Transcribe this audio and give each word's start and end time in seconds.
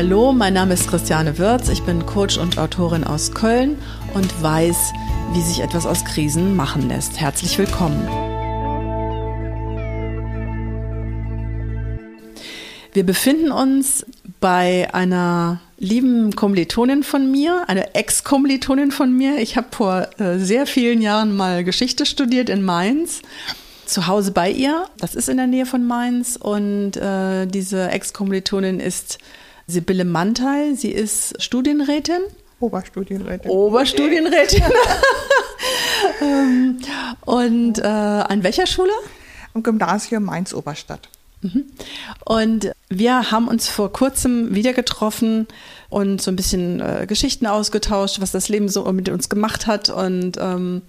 Hallo, 0.00 0.32
mein 0.32 0.54
Name 0.54 0.74
ist 0.74 0.88
Christiane 0.88 1.38
Würz. 1.38 1.68
Ich 1.70 1.82
bin 1.82 2.06
Coach 2.06 2.38
und 2.38 2.56
Autorin 2.56 3.02
aus 3.02 3.32
Köln 3.34 3.76
und 4.14 4.40
weiß, 4.40 4.92
wie 5.32 5.40
sich 5.40 5.58
etwas 5.58 5.86
aus 5.86 6.04
Krisen 6.04 6.54
machen 6.54 6.88
lässt. 6.88 7.18
Herzlich 7.18 7.58
willkommen. 7.58 8.06
Wir 12.92 13.04
befinden 13.04 13.50
uns 13.50 14.06
bei 14.38 14.88
einer 14.94 15.60
lieben 15.78 16.36
Kommilitonin 16.36 17.02
von 17.02 17.32
mir, 17.32 17.64
eine 17.66 17.96
Ex-Kommilitonin 17.96 18.92
von 18.92 19.12
mir. 19.16 19.38
Ich 19.38 19.56
habe 19.56 19.66
vor 19.72 20.06
äh, 20.20 20.38
sehr 20.38 20.68
vielen 20.68 21.02
Jahren 21.02 21.36
mal 21.36 21.64
Geschichte 21.64 22.06
studiert 22.06 22.50
in 22.50 22.62
Mainz 22.62 23.20
zu 23.84 24.06
Hause 24.06 24.30
bei 24.30 24.48
ihr. 24.48 24.84
Das 24.98 25.16
ist 25.16 25.28
in 25.28 25.38
der 25.38 25.48
Nähe 25.48 25.66
von 25.66 25.84
Mainz. 25.84 26.36
Und 26.36 26.96
äh, 26.96 27.46
diese 27.46 27.90
Ex-Kommilitonin 27.90 28.78
ist 28.78 29.18
Sibylle 29.68 30.04
Mantel. 30.04 30.74
Sie 30.74 30.90
ist 30.90 31.40
Studienrätin. 31.40 32.22
Oberstudienrätin. 32.58 33.50
Oberstudienrätin. 33.50 34.64
Ähm, 36.20 36.78
und 37.24 37.78
äh, 37.78 37.82
an 37.82 38.42
welcher 38.42 38.66
Schule? 38.66 38.92
Am 39.54 39.62
Gymnasium 39.62 40.24
Mainz-Oberstadt. 40.24 41.08
Mhm. 41.42 41.64
Und 42.24 42.72
wir 42.88 43.30
haben 43.30 43.48
uns 43.48 43.68
vor 43.68 43.92
kurzem 43.92 44.54
wieder 44.54 44.72
getroffen 44.72 45.46
und 45.88 46.20
so 46.22 46.30
ein 46.30 46.36
bisschen 46.36 46.80
äh, 46.80 47.06
Geschichten 47.08 47.46
ausgetauscht, 47.46 48.20
was 48.20 48.32
das 48.32 48.48
Leben 48.48 48.68
so 48.68 48.90
mit 48.92 49.08
uns 49.08 49.28
gemacht 49.28 49.66
hat. 49.66 49.88
Und 49.90 50.36
ähm, 50.38 50.82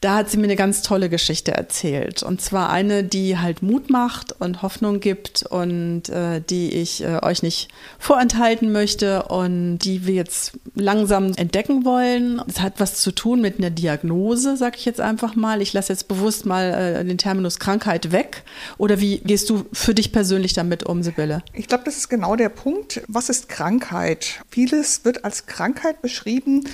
da 0.00 0.16
hat 0.16 0.30
sie 0.30 0.38
mir 0.38 0.44
eine 0.44 0.56
ganz 0.56 0.80
tolle 0.80 1.10
Geschichte 1.10 1.52
erzählt. 1.52 2.22
Und 2.22 2.40
zwar 2.40 2.70
eine, 2.70 3.04
die 3.04 3.36
halt 3.36 3.62
Mut 3.62 3.90
macht 3.90 4.32
und 4.40 4.62
Hoffnung 4.62 5.00
gibt 5.00 5.42
und 5.42 6.08
äh, 6.08 6.40
die 6.40 6.70
ich 6.70 7.04
äh, 7.04 7.18
euch 7.22 7.42
nicht 7.42 7.68
vorenthalten 7.98 8.72
möchte 8.72 9.24
und 9.24 9.78
die 9.80 10.06
wir 10.06 10.14
jetzt 10.14 10.52
langsam 10.74 11.34
entdecken 11.36 11.84
wollen. 11.84 12.40
Es 12.48 12.60
hat 12.60 12.74
was 12.80 12.94
zu 12.96 13.12
tun 13.12 13.42
mit 13.42 13.58
einer 13.58 13.68
Diagnose, 13.68 14.56
sag 14.56 14.78
ich 14.78 14.86
jetzt 14.86 15.02
einfach 15.02 15.36
mal. 15.36 15.60
Ich 15.60 15.74
lasse 15.74 15.92
jetzt 15.92 16.08
bewusst 16.08 16.46
mal 16.46 16.72
äh, 16.72 17.04
den 17.04 17.18
Terminus 17.18 17.58
Krankheit 17.58 18.10
weg. 18.10 18.44
Oder 18.78 19.00
wie 19.00 19.18
gehst 19.18 19.50
du 19.50 19.66
für 19.70 19.94
dich 19.94 20.12
persönlich 20.12 20.54
damit 20.54 20.82
um, 20.82 21.02
Sibylle? 21.02 21.42
Ich 21.52 21.68
glaube, 21.68 21.84
das 21.84 21.98
ist 21.98 22.08
genau 22.08 22.36
der 22.36 22.48
Punkt. 22.48 23.02
Was 23.06 23.28
ist 23.28 23.50
Krankheit? 23.50 24.40
Vieles 24.48 25.04
wird 25.04 25.26
als 25.26 25.44
Krankheit 25.44 26.00
beschrieben 26.00 26.64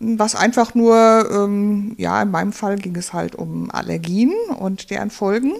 was 0.00 0.34
einfach 0.34 0.74
nur, 0.74 1.28
ähm, 1.30 1.94
ja, 1.98 2.22
in 2.22 2.30
meinem 2.30 2.52
Fall 2.52 2.76
ging 2.76 2.96
es 2.96 3.12
halt 3.12 3.34
um 3.34 3.70
Allergien 3.70 4.32
und 4.58 4.90
deren 4.90 5.10
Folgen. 5.10 5.54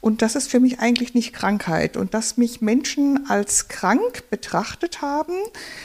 Und 0.00 0.22
das 0.22 0.36
ist 0.36 0.48
für 0.50 0.60
mich 0.60 0.80
eigentlich 0.80 1.14
nicht 1.14 1.32
Krankheit. 1.32 1.96
Und 1.96 2.14
dass 2.14 2.36
mich 2.36 2.60
Menschen 2.60 3.28
als 3.28 3.68
krank 3.68 4.24
betrachtet 4.30 5.02
haben, 5.02 5.34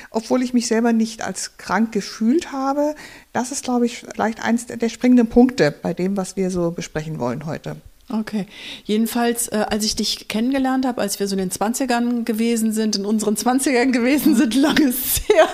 obwohl 0.09 0.43
ich 0.43 0.53
mich 0.53 0.67
selber 0.67 0.93
nicht 0.93 1.21
als 1.21 1.57
krank 1.57 1.91
gefühlt 1.91 2.51
habe, 2.51 2.95
das 3.33 3.51
ist, 3.51 3.63
glaube 3.63 3.85
ich, 3.85 4.05
vielleicht 4.11 4.43
eins 4.43 4.67
der 4.67 4.89
springenden 4.89 5.27
Punkte 5.27 5.71
bei 5.71 5.93
dem, 5.93 6.17
was 6.17 6.35
wir 6.35 6.49
so 6.49 6.71
besprechen 6.71 7.19
wollen 7.19 7.45
heute. 7.45 7.77
Okay. 8.09 8.45
Jedenfalls, 8.85 9.49
äh, 9.49 9.65
als 9.69 9.83
ich 9.83 9.95
dich 9.95 10.29
kennengelernt 10.29 10.85
habe, 10.85 11.01
als 11.01 11.19
wir 11.19 11.27
so 11.27 11.35
in 11.35 11.39
den 11.39 11.51
20ern 11.51 12.23
gewesen 12.23 12.71
sind, 12.71 12.95
in 12.95 13.05
unseren 13.05 13.35
20ern 13.35 13.91
gewesen 13.91 14.35
sind, 14.35 14.55
lange 14.55 14.93
sehr, 14.93 15.49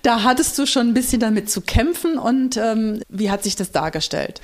da 0.00 0.22
hattest 0.22 0.58
du 0.58 0.66
schon 0.66 0.88
ein 0.88 0.94
bisschen 0.94 1.20
damit 1.20 1.50
zu 1.50 1.60
kämpfen 1.60 2.16
und 2.16 2.56
ähm, 2.56 3.02
wie 3.10 3.30
hat 3.30 3.42
sich 3.42 3.56
das 3.56 3.72
dargestellt? 3.72 4.40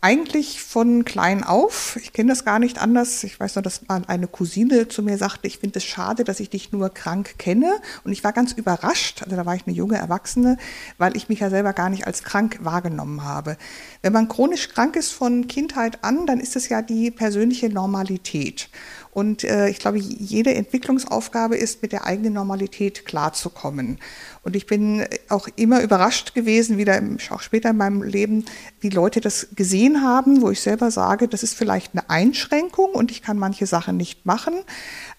Eigentlich 0.00 0.62
von 0.62 1.04
klein 1.04 1.42
auf. 1.42 1.96
Ich 1.96 2.12
kenne 2.12 2.30
das 2.30 2.44
gar 2.44 2.60
nicht 2.60 2.78
anders. 2.78 3.24
Ich 3.24 3.38
weiß 3.38 3.56
nur, 3.56 3.62
dass 3.62 3.80
eine 3.88 4.28
Cousine 4.28 4.86
zu 4.86 5.02
mir 5.02 5.18
sagte, 5.18 5.48
ich 5.48 5.58
finde 5.58 5.78
es 5.78 5.84
schade, 5.84 6.22
dass 6.22 6.38
ich 6.38 6.50
dich 6.50 6.70
nur 6.70 6.90
krank 6.90 7.34
kenne. 7.38 7.80
Und 8.04 8.12
ich 8.12 8.22
war 8.22 8.32
ganz 8.32 8.52
überrascht, 8.52 9.22
also 9.24 9.34
da 9.34 9.44
war 9.44 9.56
ich 9.56 9.66
eine 9.66 9.74
junge 9.74 9.96
Erwachsene, 9.96 10.56
weil 10.98 11.16
ich 11.16 11.28
mich 11.28 11.40
ja 11.40 11.50
selber 11.50 11.72
gar 11.72 11.90
nicht 11.90 12.06
als 12.06 12.22
krank 12.22 12.58
wahrgenommen 12.62 13.24
habe. 13.24 13.56
Wenn 14.00 14.12
man 14.12 14.28
chronisch 14.28 14.68
krank 14.68 14.94
ist 14.94 15.10
von 15.10 15.48
Kindheit 15.48 16.04
an, 16.04 16.26
dann 16.26 16.38
ist 16.38 16.54
es 16.54 16.68
ja 16.68 16.80
die 16.80 17.10
persönliche 17.10 17.68
Normalität. 17.68 18.70
Und 19.18 19.42
äh, 19.42 19.68
ich 19.68 19.80
glaube, 19.80 19.98
jede 19.98 20.54
Entwicklungsaufgabe 20.54 21.56
ist, 21.56 21.82
mit 21.82 21.90
der 21.90 22.04
eigenen 22.04 22.34
Normalität 22.34 23.04
klarzukommen. 23.04 23.98
Und 24.44 24.54
ich 24.54 24.66
bin 24.66 25.04
auch 25.28 25.48
immer 25.56 25.82
überrascht 25.82 26.36
gewesen, 26.36 26.78
wieder 26.78 26.96
im, 26.96 27.18
auch 27.30 27.40
später 27.40 27.70
in 27.70 27.78
meinem 27.78 28.04
Leben, 28.04 28.44
wie 28.80 28.90
Leute 28.90 29.20
das 29.20 29.48
gesehen 29.56 30.04
haben, 30.04 30.40
wo 30.40 30.50
ich 30.50 30.60
selber 30.60 30.92
sage, 30.92 31.26
das 31.26 31.42
ist 31.42 31.54
vielleicht 31.54 31.94
eine 31.94 32.08
Einschränkung 32.08 32.92
und 32.92 33.10
ich 33.10 33.20
kann 33.20 33.40
manche 33.40 33.66
Sachen 33.66 33.96
nicht 33.96 34.24
machen, 34.24 34.54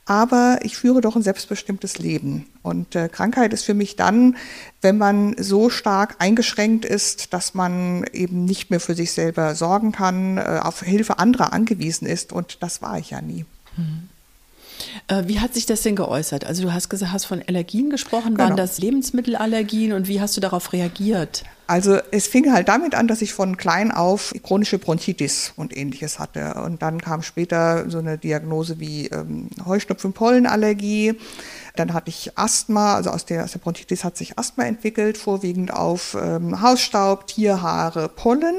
aber 0.05 0.59
ich 0.63 0.77
führe 0.77 1.01
doch 1.01 1.17
ein 1.17 1.21
selbstbestimmtes 1.21 1.97
Leben. 1.97 2.45
Und 2.61 2.95
äh, 2.95 3.09
Krankheit 3.09 3.51
ist 3.51 3.65
für 3.65 3.73
mich 3.73 3.97
dann, 3.97 4.37
wenn 4.79 4.97
man 4.97 5.35
so 5.37 5.69
stark 5.69 6.15
eingeschränkt 6.19 6.85
ist, 6.85 7.33
dass 7.33 7.53
man 7.53 8.05
eben 8.13 8.45
nicht 8.45 8.69
mehr 8.69 8.79
für 8.79 8.95
sich 8.95 9.11
selber 9.11 9.55
sorgen 9.55 9.91
kann, 9.91 10.37
äh, 10.37 10.61
auf 10.63 10.83
Hilfe 10.83 11.19
anderer 11.19 11.51
angewiesen 11.51 12.07
ist. 12.07 12.31
Und 12.31 12.63
das 12.63 12.81
war 12.81 12.97
ich 12.97 13.09
ja 13.09 13.19
nie. 13.21 13.43
Mhm. 13.79 15.27
Wie 15.27 15.39
hat 15.39 15.53
sich 15.53 15.65
das 15.65 15.81
denn 15.81 15.95
geäußert? 15.95 16.45
Also 16.45 16.63
du 16.63 16.73
hast 16.73 16.89
gesagt, 16.89 17.11
hast 17.11 17.25
von 17.25 17.43
Allergien 17.47 17.89
gesprochen. 17.89 18.35
Genau. 18.35 18.49
Waren 18.49 18.57
das 18.57 18.79
Lebensmittelallergien 18.79 19.93
und 19.93 20.07
wie 20.07 20.21
hast 20.21 20.37
du 20.37 20.41
darauf 20.41 20.71
reagiert? 20.71 21.43
Also 21.67 21.99
es 22.11 22.27
fing 22.27 22.51
halt 22.51 22.67
damit 22.67 22.95
an, 22.95 23.07
dass 23.07 23.21
ich 23.21 23.33
von 23.33 23.57
klein 23.57 23.91
auf 23.91 24.33
chronische 24.41 24.79
Bronchitis 24.79 25.53
und 25.55 25.75
ähnliches 25.75 26.17
hatte. 26.17 26.55
Und 26.65 26.81
dann 26.81 26.99
kam 27.01 27.21
später 27.21 27.89
so 27.89 27.99
eine 27.99 28.17
Diagnose 28.17 28.79
wie 28.79 29.07
ähm, 29.07 29.49
Heuschnupfen-Pollenallergie. 29.65 31.15
Dann 31.75 31.93
hatte 31.93 32.09
ich 32.09 32.37
Asthma, 32.37 32.95
also 32.95 33.11
aus 33.11 33.25
der, 33.25 33.43
aus 33.43 33.51
der 33.51 33.59
Bronchitis 33.59 34.03
hat 34.03 34.17
sich 34.17 34.39
Asthma 34.39 34.63
entwickelt, 34.63 35.17
vorwiegend 35.17 35.71
auf 35.71 36.17
ähm, 36.19 36.61
Hausstaub, 36.61 37.27
Tierhaare, 37.27 38.09
Pollen. 38.09 38.55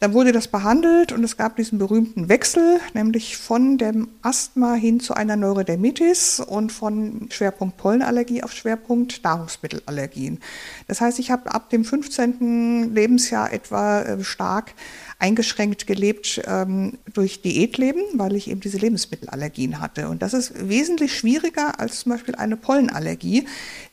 Dann 0.00 0.14
wurde 0.14 0.32
das 0.32 0.48
behandelt 0.48 1.12
und 1.12 1.22
es 1.24 1.36
gab 1.36 1.56
diesen 1.56 1.78
berühmten 1.78 2.30
Wechsel, 2.30 2.80
nämlich 2.94 3.36
von 3.36 3.76
dem 3.76 4.08
Asthma 4.22 4.72
hin 4.72 4.98
zu 4.98 5.12
einer 5.12 5.36
Neurodermitis 5.36 6.40
und 6.40 6.72
von 6.72 7.28
Schwerpunkt 7.30 7.76
Pollenallergie 7.76 8.42
auf 8.42 8.52
Schwerpunkt 8.52 9.22
Nahrungsmittelallergien. 9.22 10.40
Das 10.88 11.02
heißt, 11.02 11.18
ich 11.18 11.30
habe 11.30 11.52
ab 11.52 11.68
dem 11.68 11.84
15. 11.84 12.94
Lebensjahr 12.94 13.52
etwa 13.52 14.00
äh, 14.00 14.24
stark 14.24 14.72
eingeschränkt 15.20 15.86
gelebt 15.86 16.40
ähm, 16.46 16.98
durch 17.12 17.42
Diätleben, 17.42 18.02
weil 18.14 18.34
ich 18.34 18.50
eben 18.50 18.60
diese 18.60 18.78
Lebensmittelallergien 18.78 19.80
hatte. 19.80 20.08
Und 20.08 20.22
das 20.22 20.34
ist 20.34 20.68
wesentlich 20.68 21.16
schwieriger 21.16 21.78
als 21.78 22.00
zum 22.00 22.12
Beispiel 22.12 22.34
eine 22.34 22.56
Pollenallergie, 22.56 23.46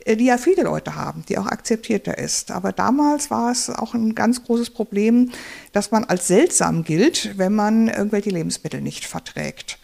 äh, 0.05 0.15
die 0.15 0.25
ja 0.25 0.37
viele 0.37 0.63
Leute 0.63 0.95
haben, 0.95 1.23
die 1.27 1.37
auch 1.37 1.45
akzeptierter 1.45 2.17
ist. 2.17 2.51
Aber 2.51 2.71
damals 2.71 3.29
war 3.29 3.51
es 3.51 3.69
auch 3.69 3.93
ein 3.93 4.15
ganz 4.15 4.43
großes 4.43 4.69
Problem, 4.69 5.31
dass 5.73 5.91
man 5.91 6.05
als 6.05 6.27
seltsam 6.27 6.83
gilt, 6.83 7.37
wenn 7.37 7.53
man 7.53 7.89
irgendwelche 7.89 8.29
Lebensmittel 8.29 8.81
nicht 8.81 9.05
verträgt 9.05 9.77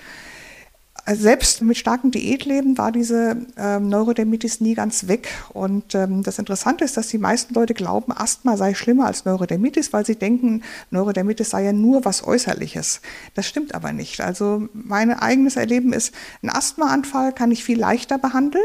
selbst 1.06 1.62
mit 1.62 1.78
starkem 1.78 2.12
Diätleben 2.12 2.78
war 2.78 2.92
diese 2.94 3.36
ähm, 3.58 3.90
Neurodermitis 3.90 4.62
nie 4.62 4.74
ganz 4.74 5.08
weg. 5.08 5.28
Und 5.52 5.96
ähm, 5.96 6.24
das 6.24 6.40
Interessante 6.40 6.86
ist, 6.86 6.96
dass 6.96 7.10
die 7.10 7.18
meisten 7.18 7.54
Leute 7.54 7.74
glauben, 7.74 8.14
Asthma 8.14 8.56
sei 8.56 8.74
schlimmer 8.74 9.08
als 9.08 9.26
Neurodermitis, 9.26 9.92
weil 9.92 10.06
sie 10.06 10.16
denken, 10.16 10.64
Neurodermitis 10.92 11.50
sei 11.50 11.66
ja 11.66 11.74
nur 11.74 12.06
was 12.06 12.26
Äußerliches. 12.26 13.02
Das 13.34 13.46
stimmt 13.46 13.76
aber 13.76 13.92
nicht. 13.92 14.22
Also 14.22 14.70
mein 14.72 15.12
eigenes 15.12 15.58
Erleben 15.58 15.92
ist, 15.92 16.14
ein 16.42 16.50
Asthmaanfall 16.50 17.34
kann 17.34 17.52
ich 17.52 17.66
viel 17.66 17.80
leichter 17.80 18.18
behandeln. 18.18 18.64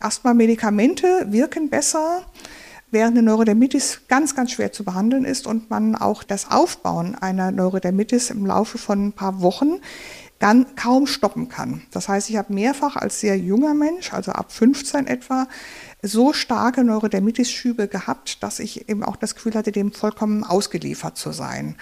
Asthma-Medikamente 0.00 1.26
wirken 1.28 1.68
besser 1.68 2.24
während 2.90 3.18
eine 3.18 3.26
Neurodermitis 3.26 4.02
ganz, 4.08 4.34
ganz 4.34 4.52
schwer 4.52 4.72
zu 4.72 4.84
behandeln 4.84 5.26
ist 5.26 5.46
und 5.46 5.68
man 5.68 5.94
auch 5.94 6.22
das 6.22 6.50
Aufbauen 6.50 7.14
einer 7.14 7.50
Neurodermitis 7.50 8.30
im 8.30 8.46
Laufe 8.46 8.78
von 8.78 9.08
ein 9.08 9.12
paar 9.12 9.42
Wochen 9.42 9.80
dann 10.38 10.76
kaum 10.76 11.06
stoppen 11.06 11.48
kann. 11.48 11.82
Das 11.90 12.08
heißt, 12.08 12.30
ich 12.30 12.36
habe 12.36 12.52
mehrfach 12.52 12.96
als 12.96 13.20
sehr 13.20 13.36
junger 13.36 13.74
Mensch, 13.74 14.12
also 14.12 14.32
ab 14.32 14.52
15 14.52 15.06
etwa, 15.06 15.48
so 16.02 16.32
starke 16.32 16.84
Neurodermitis-Schübe 16.84 17.88
gehabt, 17.88 18.42
dass 18.42 18.60
ich 18.60 18.88
eben 18.88 19.02
auch 19.02 19.16
das 19.16 19.34
Gefühl 19.34 19.54
hatte, 19.54 19.72
dem 19.72 19.92
vollkommen 19.92 20.44
ausgeliefert 20.44 21.16
zu 21.16 21.32
sein. 21.32 21.76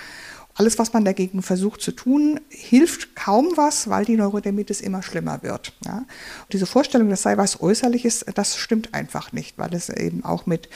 Alles, 0.59 0.79
was 0.79 0.95
man 0.95 1.05
dagegen 1.05 1.43
versucht 1.43 1.83
zu 1.83 1.93
tun, 1.93 2.41
hilft 2.49 3.15
kaum 3.15 3.53
was, 3.57 3.91
weil 3.91 4.07
die 4.07 4.17
Neurodermitis 4.17 4.81
immer 4.81 5.03
schlimmer 5.03 5.43
wird. 5.43 5.75
Ja. 5.85 6.07
diese 6.51 6.65
Vorstellung, 6.65 7.11
das 7.11 7.21
sei 7.21 7.37
was 7.37 7.61
Äußerliches, 7.61 8.25
das 8.35 8.57
stimmt 8.57 8.95
einfach 8.95 9.33
nicht, 9.33 9.59
weil 9.59 9.75
es 9.75 9.91
eben 9.91 10.25
auch 10.25 10.47
mit 10.47 10.71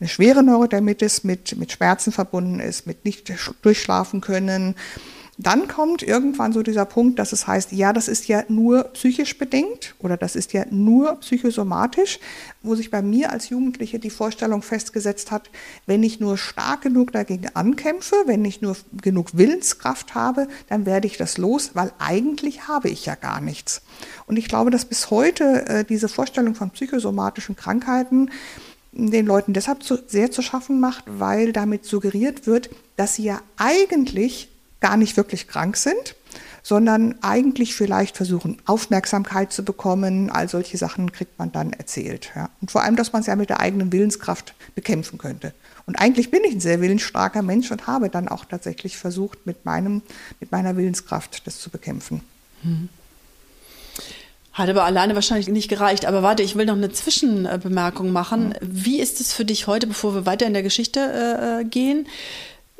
einer 0.00 0.10
schweren 0.10 0.44
Neurodermitis, 0.44 1.24
mit, 1.24 1.56
mit 1.56 1.72
Schmerzen 1.72 2.12
verbunden 2.12 2.60
ist, 2.60 2.86
mit 2.86 3.06
nicht 3.06 3.32
durchschlafen 3.62 4.20
können, 4.20 4.74
Dann 5.38 5.66
kommt 5.66 6.02
irgendwann 6.02 6.52
so 6.52 6.62
dieser 6.62 6.84
Punkt, 6.84 7.18
dass 7.18 7.32
es 7.32 7.46
heißt, 7.46 7.72
ja, 7.72 7.94
das 7.94 8.06
ist 8.06 8.28
ja 8.28 8.44
nur 8.48 8.84
psychisch 8.92 9.38
bedingt 9.38 9.94
oder 9.98 10.18
das 10.18 10.36
ist 10.36 10.52
ja 10.52 10.66
nur 10.70 11.16
psychosomatisch, 11.20 12.20
wo 12.62 12.74
sich 12.74 12.90
bei 12.90 13.00
mir 13.00 13.32
als 13.32 13.48
Jugendliche 13.48 13.98
die 13.98 14.10
Vorstellung 14.10 14.60
festgesetzt 14.60 15.30
hat, 15.30 15.48
wenn 15.86 16.02
ich 16.02 16.20
nur 16.20 16.36
stark 16.36 16.82
genug 16.82 17.12
dagegen 17.12 17.48
ankämpfe, 17.54 18.14
wenn 18.26 18.44
ich 18.44 18.60
nur 18.60 18.76
genug 19.00 19.30
Willenskraft 19.32 20.14
habe, 20.14 20.48
dann 20.68 20.84
werde 20.84 21.06
ich 21.06 21.16
das 21.16 21.38
los, 21.38 21.70
weil 21.72 21.92
eigentlich 21.98 22.68
habe 22.68 22.90
ich 22.90 23.06
ja 23.06 23.14
gar 23.14 23.40
nichts. 23.40 23.80
Und 24.26 24.36
ich 24.36 24.48
glaube, 24.48 24.70
dass 24.70 24.84
bis 24.84 25.10
heute 25.10 25.66
äh, 25.66 25.84
diese 25.84 26.08
Vorstellung 26.08 26.54
von 26.54 26.70
psychosomatischen 26.70 27.56
Krankheiten 27.56 28.30
den 28.92 29.24
Leuten 29.24 29.54
deshalb 29.54 29.82
zu, 29.82 29.98
sehr 30.06 30.30
zu 30.30 30.42
schaffen 30.42 30.78
macht, 30.78 31.04
weil 31.06 31.54
damit 31.54 31.86
suggeriert 31.86 32.46
wird, 32.46 32.68
dass 32.96 33.14
sie 33.14 33.24
ja 33.24 33.40
eigentlich 33.56 34.51
gar 34.82 34.98
nicht 34.98 35.16
wirklich 35.16 35.48
krank 35.48 35.78
sind, 35.78 36.16
sondern 36.62 37.16
eigentlich 37.22 37.74
vielleicht 37.74 38.16
versuchen, 38.16 38.58
Aufmerksamkeit 38.66 39.52
zu 39.52 39.64
bekommen. 39.64 40.30
All 40.30 40.48
solche 40.48 40.76
Sachen 40.76 41.10
kriegt 41.10 41.38
man 41.38 41.50
dann 41.50 41.72
erzählt. 41.72 42.30
Ja. 42.36 42.50
Und 42.60 42.70
vor 42.70 42.82
allem, 42.82 42.96
dass 42.96 43.12
man 43.12 43.20
es 43.20 43.26
ja 43.26 43.36
mit 43.36 43.48
der 43.48 43.60
eigenen 43.60 43.90
Willenskraft 43.92 44.54
bekämpfen 44.74 45.18
könnte. 45.18 45.54
Und 45.86 45.96
eigentlich 45.96 46.30
bin 46.30 46.44
ich 46.44 46.54
ein 46.54 46.60
sehr 46.60 46.80
willensstarker 46.80 47.42
Mensch 47.42 47.70
und 47.70 47.86
habe 47.86 48.08
dann 48.08 48.28
auch 48.28 48.44
tatsächlich 48.44 48.96
versucht, 48.96 49.46
mit, 49.46 49.64
meinem, 49.64 50.02
mit 50.38 50.52
meiner 50.52 50.76
Willenskraft 50.76 51.46
das 51.46 51.58
zu 51.58 51.70
bekämpfen. 51.70 52.20
Hm. 52.62 52.88
Hat 54.52 54.68
aber 54.68 54.84
alleine 54.84 55.14
wahrscheinlich 55.14 55.48
nicht 55.48 55.68
gereicht. 55.68 56.04
Aber 56.04 56.22
warte, 56.22 56.42
ich 56.42 56.56
will 56.56 56.66
noch 56.66 56.76
eine 56.76 56.92
Zwischenbemerkung 56.92 58.10
machen. 58.10 58.54
Wie 58.60 59.00
ist 59.00 59.20
es 59.20 59.32
für 59.32 59.46
dich 59.46 59.66
heute, 59.66 59.86
bevor 59.86 60.14
wir 60.14 60.26
weiter 60.26 60.46
in 60.46 60.52
der 60.52 60.62
Geschichte 60.62 61.00
äh, 61.00 61.60
äh, 61.60 61.64
gehen? 61.64 62.06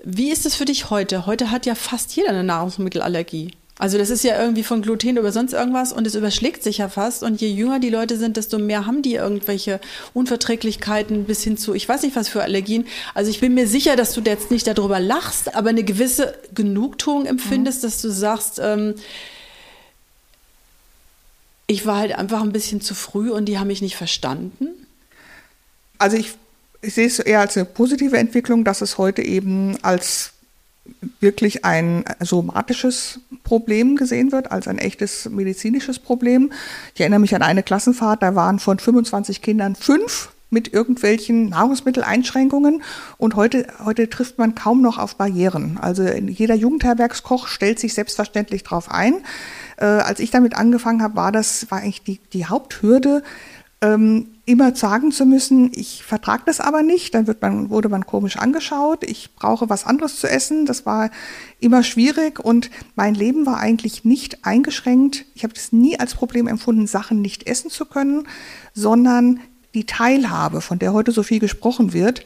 Wie 0.04 0.30
ist 0.30 0.46
es 0.46 0.54
für 0.54 0.64
dich 0.64 0.90
heute? 0.90 1.26
Heute 1.26 1.50
hat 1.50 1.66
ja 1.66 1.74
fast 1.74 2.14
jeder 2.16 2.30
eine 2.30 2.44
Nahrungsmittelallergie. 2.44 3.52
Also 3.78 3.98
das 3.98 4.10
ist 4.10 4.22
ja 4.22 4.40
irgendwie 4.40 4.62
von 4.62 4.82
Gluten 4.82 5.16
über 5.16 5.32
sonst 5.32 5.54
irgendwas 5.54 5.92
und 5.92 6.06
es 6.06 6.14
überschlägt 6.14 6.62
sich 6.62 6.78
ja 6.78 6.88
fast. 6.88 7.22
Und 7.22 7.40
je 7.40 7.48
jünger 7.48 7.80
die 7.80 7.88
Leute 7.90 8.16
sind, 8.16 8.36
desto 8.36 8.58
mehr 8.58 8.86
haben 8.86 9.02
die 9.02 9.14
irgendwelche 9.14 9.80
Unverträglichkeiten 10.14 11.24
bis 11.24 11.42
hin 11.42 11.56
zu, 11.56 11.74
ich 11.74 11.88
weiß 11.88 12.02
nicht 12.02 12.14
was 12.14 12.28
für 12.28 12.42
Allergien. 12.42 12.86
Also 13.14 13.30
ich 13.30 13.40
bin 13.40 13.54
mir 13.54 13.66
sicher, 13.66 13.96
dass 13.96 14.12
du 14.12 14.20
jetzt 14.20 14.50
nicht 14.50 14.66
darüber 14.66 15.00
lachst, 15.00 15.54
aber 15.54 15.70
eine 15.70 15.84
gewisse 15.84 16.38
Genugtuung 16.54 17.26
empfindest, 17.26 17.82
mhm. 17.82 17.86
dass 17.86 18.02
du 18.02 18.10
sagst, 18.10 18.60
ähm, 18.62 18.94
ich 21.66 21.86
war 21.86 21.96
halt 21.96 22.12
einfach 22.12 22.42
ein 22.42 22.52
bisschen 22.52 22.80
zu 22.80 22.94
früh 22.94 23.30
und 23.30 23.46
die 23.46 23.58
haben 23.58 23.68
mich 23.68 23.82
nicht 23.82 23.96
verstanden. 23.96 24.68
Also 25.98 26.16
ich, 26.16 26.34
ich 26.82 26.94
sehe 26.94 27.06
es 27.06 27.18
eher 27.20 27.40
als 27.40 27.56
eine 27.56 27.64
positive 27.64 28.18
Entwicklung, 28.18 28.64
dass 28.64 28.82
es 28.82 28.98
heute 28.98 29.22
eben 29.22 29.76
als 29.82 30.32
wirklich 31.20 31.64
ein 31.64 32.04
somatisches 32.20 33.20
Problem 33.44 33.94
gesehen 33.96 34.32
wird, 34.32 34.50
als 34.50 34.66
ein 34.66 34.78
echtes 34.78 35.28
medizinisches 35.30 36.00
Problem. 36.00 36.52
Ich 36.94 37.00
erinnere 37.00 37.20
mich 37.20 37.34
an 37.36 37.42
eine 37.42 37.62
Klassenfahrt, 37.62 38.22
da 38.22 38.34
waren 38.34 38.58
von 38.58 38.80
25 38.80 39.42
Kindern 39.42 39.76
fünf 39.76 40.30
mit 40.50 40.72
irgendwelchen 40.72 41.48
Nahrungsmitteleinschränkungen 41.48 42.82
und 43.16 43.36
heute, 43.36 43.68
heute 43.84 44.10
trifft 44.10 44.38
man 44.38 44.54
kaum 44.54 44.82
noch 44.82 44.98
auf 44.98 45.16
Barrieren. 45.16 45.78
Also 45.80 46.02
jeder 46.02 46.54
Jugendherbergskoch 46.54 47.46
stellt 47.46 47.78
sich 47.78 47.94
selbstverständlich 47.94 48.64
darauf 48.64 48.90
ein. 48.90 49.24
Äh, 49.78 49.86
als 49.86 50.20
ich 50.20 50.30
damit 50.30 50.56
angefangen 50.56 51.02
habe, 51.02 51.16
war 51.16 51.32
das 51.32 51.70
war 51.70 51.78
eigentlich 51.78 52.02
die, 52.02 52.20
die 52.32 52.46
Haupthürde, 52.46 53.22
ähm, 53.80 54.26
immer 54.44 54.74
sagen 54.74 55.12
zu 55.12 55.24
müssen, 55.24 55.70
ich 55.72 56.02
vertrage 56.02 56.42
das 56.46 56.58
aber 56.58 56.82
nicht, 56.82 57.14
dann 57.14 57.26
wird 57.26 57.40
man, 57.42 57.70
wurde 57.70 57.88
man 57.88 58.06
komisch 58.06 58.36
angeschaut, 58.36 59.04
ich 59.04 59.34
brauche 59.36 59.70
was 59.70 59.86
anderes 59.86 60.16
zu 60.16 60.28
essen, 60.28 60.66
das 60.66 60.84
war 60.84 61.10
immer 61.60 61.84
schwierig 61.84 62.40
und 62.40 62.70
mein 62.96 63.14
Leben 63.14 63.46
war 63.46 63.58
eigentlich 63.58 64.04
nicht 64.04 64.44
eingeschränkt. 64.44 65.26
Ich 65.34 65.44
habe 65.44 65.54
das 65.54 65.70
nie 65.70 65.98
als 65.98 66.14
Problem 66.14 66.48
empfunden, 66.48 66.88
Sachen 66.88 67.22
nicht 67.22 67.46
essen 67.46 67.70
zu 67.70 67.84
können, 67.84 68.26
sondern 68.74 69.40
die 69.74 69.86
Teilhabe, 69.86 70.60
von 70.60 70.78
der 70.78 70.92
heute 70.92 71.12
so 71.12 71.22
viel 71.22 71.38
gesprochen 71.38 71.92
wird, 71.92 72.24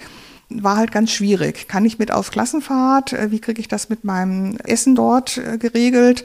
war 0.48 0.76
halt 0.76 0.92
ganz 0.92 1.10
schwierig. 1.10 1.68
Kann 1.68 1.84
ich 1.84 1.98
mit 1.98 2.10
auf 2.10 2.30
Klassenfahrt? 2.30 3.14
Wie 3.30 3.40
kriege 3.40 3.60
ich 3.60 3.68
das 3.68 3.88
mit 3.88 4.04
meinem 4.04 4.56
Essen 4.64 4.94
dort 4.94 5.38
äh, 5.38 5.58
geregelt? 5.58 6.24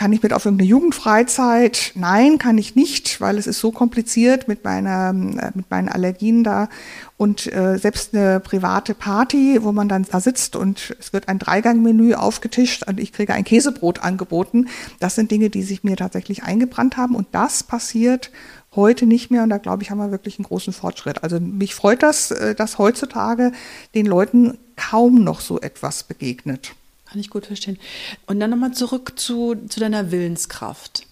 Kann 0.00 0.14
ich 0.14 0.22
mit 0.22 0.32
auf 0.32 0.46
irgendeine 0.46 0.70
Jugendfreizeit? 0.70 1.92
Nein, 1.94 2.38
kann 2.38 2.56
ich 2.56 2.74
nicht, 2.74 3.20
weil 3.20 3.36
es 3.36 3.46
ist 3.46 3.60
so 3.60 3.70
kompliziert 3.70 4.48
mit 4.48 4.64
meiner, 4.64 5.10
äh, 5.10 5.50
mit 5.52 5.70
meinen 5.70 5.90
Allergien 5.90 6.42
da. 6.42 6.70
Und 7.18 7.52
äh, 7.52 7.76
selbst 7.76 8.14
eine 8.14 8.40
private 8.40 8.94
Party, 8.94 9.58
wo 9.60 9.72
man 9.72 9.90
dann 9.90 10.06
da 10.10 10.20
sitzt 10.20 10.56
und 10.56 10.96
es 10.98 11.12
wird 11.12 11.28
ein 11.28 11.38
Dreigangmenü 11.38 12.14
aufgetischt 12.14 12.88
und 12.88 12.98
ich 12.98 13.12
kriege 13.12 13.34
ein 13.34 13.44
Käsebrot 13.44 14.02
angeboten, 14.02 14.68
das 15.00 15.16
sind 15.16 15.30
Dinge, 15.30 15.50
die 15.50 15.62
sich 15.62 15.84
mir 15.84 15.96
tatsächlich 15.96 16.44
eingebrannt 16.44 16.96
haben. 16.96 17.14
Und 17.14 17.26
das 17.32 17.62
passiert 17.62 18.30
heute 18.74 19.04
nicht 19.04 19.30
mehr 19.30 19.42
und 19.42 19.50
da 19.50 19.58
glaube 19.58 19.82
ich, 19.82 19.90
haben 19.90 19.98
wir 19.98 20.10
wirklich 20.10 20.38
einen 20.38 20.46
großen 20.46 20.72
Fortschritt. 20.72 21.22
Also 21.22 21.40
mich 21.40 21.74
freut 21.74 22.02
das, 22.02 22.30
äh, 22.30 22.54
dass 22.54 22.78
heutzutage 22.78 23.52
den 23.94 24.06
Leuten 24.06 24.56
kaum 24.76 25.24
noch 25.24 25.40
so 25.42 25.60
etwas 25.60 26.04
begegnet. 26.04 26.74
Kann 27.10 27.20
ich 27.20 27.30
gut 27.30 27.46
verstehen. 27.46 27.78
Und 28.26 28.38
dann 28.38 28.50
nochmal 28.50 28.72
zurück 28.72 29.18
zu, 29.18 29.56
zu 29.68 29.80
deiner 29.80 30.12
Willenskraft. 30.12 31.06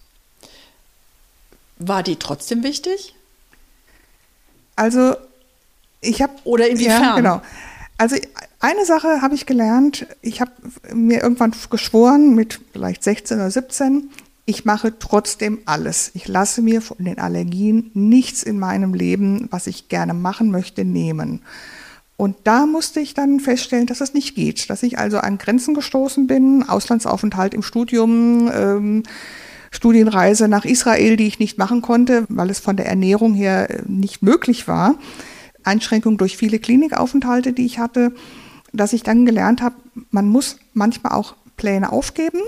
War 1.77 2.03
die 2.03 2.15
trotzdem 2.15 2.63
wichtig? 2.63 3.15
Also, 4.77 5.15
ich 5.99 6.21
habe. 6.21 6.33
Oder 6.45 6.69
inwiefern? 6.69 7.03
Ja, 7.03 7.15
genau. 7.15 7.41
Also, 7.97 8.15
eine 8.61 8.85
Sache 8.85 9.21
habe 9.21 9.35
ich 9.35 9.45
gelernt. 9.45 10.07
Ich 10.21 10.39
habe 10.39 10.51
mir 10.93 11.21
irgendwann 11.21 11.53
geschworen, 11.69 12.33
mit 12.33 12.61
vielleicht 12.71 13.03
16 13.03 13.37
oder 13.37 13.51
17, 13.51 14.09
ich 14.45 14.65
mache 14.65 14.97
trotzdem 14.97 15.59
alles. 15.65 16.11
Ich 16.13 16.27
lasse 16.27 16.61
mir 16.61 16.81
von 16.81 17.03
den 17.03 17.19
Allergien 17.19 17.91
nichts 17.93 18.41
in 18.41 18.57
meinem 18.57 18.93
Leben, 18.93 19.47
was 19.51 19.67
ich 19.67 19.89
gerne 19.89 20.13
machen 20.13 20.49
möchte, 20.49 20.85
nehmen. 20.85 21.41
Und 22.19 22.35
da 22.43 22.65
musste 22.65 22.99
ich 22.99 23.13
dann 23.13 23.39
feststellen, 23.39 23.85
dass 23.85 23.99
das 23.99 24.13
nicht 24.13 24.35
geht, 24.35 24.69
dass 24.69 24.83
ich 24.83 24.99
also 24.99 25.19
an 25.19 25.37
Grenzen 25.37 25.73
gestoßen 25.73 26.27
bin, 26.27 26.67
Auslandsaufenthalt 26.67 27.53
im 27.53 27.61
Studium, 27.61 28.51
ähm, 28.53 29.03
Studienreise 29.71 30.49
nach 30.49 30.65
Israel, 30.65 31.15
die 31.15 31.27
ich 31.27 31.39
nicht 31.39 31.57
machen 31.57 31.81
konnte, 31.81 32.25
weil 32.27 32.49
es 32.49 32.59
von 32.59 32.75
der 32.75 32.87
Ernährung 32.87 33.35
her 33.35 33.69
äh, 33.69 33.83
nicht 33.87 34.21
möglich 34.21 34.67
war, 34.67 34.95
Einschränkung 35.63 36.17
durch 36.17 36.35
viele 36.35 36.59
Klinikaufenthalte, 36.59 37.53
die 37.53 37.65
ich 37.65 37.79
hatte, 37.79 38.11
dass 38.73 38.91
ich 38.91 39.03
dann 39.03 39.25
gelernt 39.25 39.61
habe, 39.61 39.75
man 40.11 40.27
muss 40.27 40.57
manchmal 40.73 41.13
auch 41.13 41.35
Pläne 41.55 41.89
aufgeben 41.89 42.41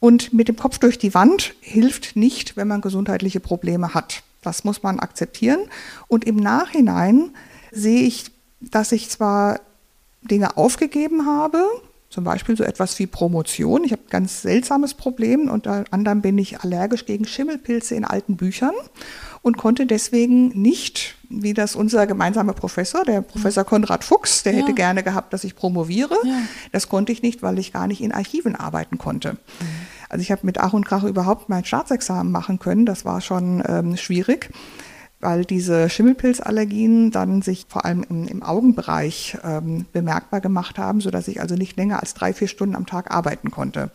und 0.00 0.32
mit 0.32 0.48
dem 0.48 0.56
Kopf 0.56 0.78
durch 0.78 0.98
die 0.98 1.14
Wand 1.14 1.54
hilft 1.60 2.16
nicht, 2.16 2.56
wenn 2.56 2.66
man 2.66 2.80
gesundheitliche 2.80 3.38
Probleme 3.38 3.94
hat. 3.94 4.24
Das 4.42 4.64
muss 4.64 4.82
man 4.82 4.98
akzeptieren. 4.98 5.60
Und 6.08 6.24
im 6.24 6.34
Nachhinein 6.34 7.30
sehe 7.70 8.02
ich 8.02 8.32
dass 8.60 8.92
ich 8.92 9.08
zwar 9.08 9.60
Dinge 10.22 10.56
aufgegeben 10.56 11.26
habe, 11.26 11.62
zum 12.10 12.24
Beispiel 12.24 12.56
so 12.56 12.64
etwas 12.64 12.98
wie 12.98 13.06
Promotion. 13.06 13.84
Ich 13.84 13.92
habe 13.92 14.02
ein 14.02 14.10
ganz 14.10 14.40
seltsames 14.42 14.94
Problem. 14.94 15.50
Unter 15.50 15.84
anderem 15.90 16.22
bin 16.22 16.38
ich 16.38 16.60
allergisch 16.60 17.04
gegen 17.04 17.26
Schimmelpilze 17.26 17.94
in 17.94 18.04
alten 18.04 18.36
Büchern 18.36 18.72
und 19.42 19.58
konnte 19.58 19.84
deswegen 19.84 20.48
nicht, 20.60 21.16
wie 21.28 21.52
das 21.52 21.76
unser 21.76 22.06
gemeinsamer 22.06 22.54
Professor, 22.54 23.04
der 23.04 23.20
Professor 23.20 23.64
Konrad 23.64 24.04
Fuchs, 24.04 24.42
der 24.42 24.54
ja. 24.54 24.60
hätte 24.60 24.72
gerne 24.72 25.02
gehabt, 25.02 25.34
dass 25.34 25.44
ich 25.44 25.54
promoviere. 25.54 26.16
Ja. 26.24 26.40
Das 26.72 26.88
konnte 26.88 27.12
ich 27.12 27.22
nicht, 27.22 27.42
weil 27.42 27.58
ich 27.58 27.74
gar 27.74 27.86
nicht 27.86 28.00
in 28.00 28.12
Archiven 28.12 28.56
arbeiten 28.56 28.96
konnte. 28.96 29.32
Mhm. 29.32 29.66
Also 30.08 30.22
ich 30.22 30.32
habe 30.32 30.46
mit 30.46 30.58
Ach 30.58 30.72
und 30.72 30.86
Krach 30.86 31.04
überhaupt 31.04 31.50
mein 31.50 31.66
Staatsexamen 31.66 32.32
machen 32.32 32.58
können. 32.58 32.86
Das 32.86 33.04
war 33.04 33.20
schon 33.20 33.62
ähm, 33.66 33.98
schwierig 33.98 34.50
weil 35.20 35.44
diese 35.44 35.88
Schimmelpilzallergien 35.88 37.10
dann 37.10 37.42
sich 37.42 37.66
vor 37.68 37.84
allem 37.84 38.04
im, 38.08 38.28
im 38.28 38.42
Augenbereich 38.42 39.36
ähm, 39.42 39.86
bemerkbar 39.92 40.40
gemacht 40.40 40.78
haben, 40.78 41.00
sodass 41.00 41.28
ich 41.28 41.40
also 41.40 41.54
nicht 41.54 41.76
länger 41.76 42.00
als 42.00 42.14
drei, 42.14 42.32
vier 42.32 42.48
Stunden 42.48 42.76
am 42.76 42.86
Tag 42.86 43.10
arbeiten 43.10 43.50
konnte. 43.50 43.90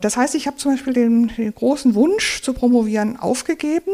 Das 0.00 0.16
heißt, 0.16 0.34
ich 0.34 0.46
habe 0.46 0.56
zum 0.56 0.72
Beispiel 0.72 0.92
den, 0.92 1.28
den 1.36 1.54
großen 1.54 1.94
Wunsch 1.94 2.42
zu 2.42 2.52
promovieren 2.52 3.18
aufgegeben, 3.18 3.92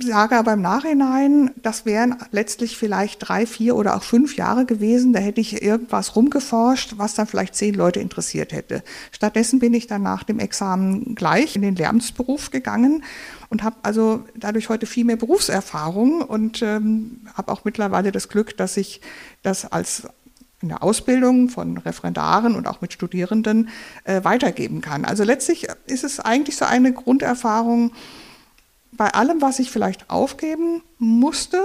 sage 0.00 0.36
aber 0.36 0.52
im 0.54 0.62
Nachhinein, 0.62 1.50
das 1.62 1.84
wären 1.84 2.16
letztlich 2.30 2.76
vielleicht 2.76 3.28
drei, 3.28 3.46
vier 3.46 3.76
oder 3.76 3.96
auch 3.96 4.02
fünf 4.02 4.36
Jahre 4.36 4.64
gewesen. 4.64 5.12
Da 5.12 5.18
hätte 5.18 5.40
ich 5.40 5.62
irgendwas 5.62 6.14
rumgeforscht, 6.16 6.94
was 6.96 7.14
dann 7.14 7.26
vielleicht 7.26 7.54
zehn 7.54 7.74
Leute 7.74 8.00
interessiert 8.00 8.52
hätte. 8.52 8.82
Stattdessen 9.12 9.58
bin 9.58 9.74
ich 9.74 9.86
dann 9.86 10.02
nach 10.02 10.22
dem 10.22 10.38
Examen 10.38 11.14
gleich 11.14 11.56
in 11.56 11.62
den 11.62 11.76
Lehramtsberuf 11.76 12.50
gegangen 12.50 13.02
und 13.50 13.62
habe 13.62 13.76
also 13.82 14.24
dadurch 14.34 14.68
heute 14.68 14.86
viel 14.86 15.04
mehr 15.04 15.16
Berufserfahrung 15.16 16.20
und 16.22 16.62
ähm, 16.62 17.20
habe 17.34 17.50
auch 17.52 17.64
mittlerweile 17.64 18.12
das 18.12 18.28
Glück, 18.28 18.56
dass 18.56 18.76
ich 18.76 19.00
das 19.42 19.70
als 19.70 20.08
in 20.60 20.68
der 20.68 20.82
Ausbildung 20.82 21.48
von 21.50 21.78
Referendaren 21.78 22.56
und 22.56 22.66
auch 22.66 22.80
mit 22.80 22.92
Studierenden 22.92 23.68
äh, 24.04 24.24
weitergeben 24.24 24.80
kann. 24.80 25.04
Also 25.04 25.22
letztlich 25.22 25.68
ist 25.86 26.02
es 26.04 26.18
eigentlich 26.18 26.56
so 26.56 26.64
eine 26.64 26.92
Grunderfahrung 26.92 27.92
bei 28.92 29.14
allem, 29.14 29.40
was 29.40 29.60
ich 29.60 29.70
vielleicht 29.70 30.10
aufgeben 30.10 30.82
musste 30.98 31.62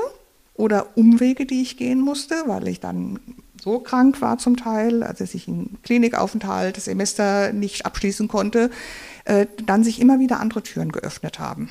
oder 0.54 0.96
Umwege, 0.96 1.46
die 1.46 1.64
ich 1.64 1.78
gehen 1.78 2.00
musste, 2.00 2.36
weil 2.46 2.68
ich 2.68 2.80
dann 2.80 3.20
so 3.64 3.80
krank 3.80 4.22
war 4.22 4.38
zum 4.38 4.58
Teil, 4.58 5.04
also 5.04 5.24
dass 5.24 5.34
ich 5.34 5.48
einen 5.48 5.78
Klinikaufenthalt, 5.84 6.78
das 6.78 6.86
Semester 6.86 7.54
nicht 7.54 7.86
abschließen 7.86 8.28
konnte, 8.28 8.70
äh, 9.26 9.48
dann 9.66 9.84
sich 9.84 10.00
immer 10.00 10.20
wieder 10.20 10.40
andere 10.40 10.64
Türen 10.64 10.92
geöffnet 10.92 11.40
haben. 11.40 11.70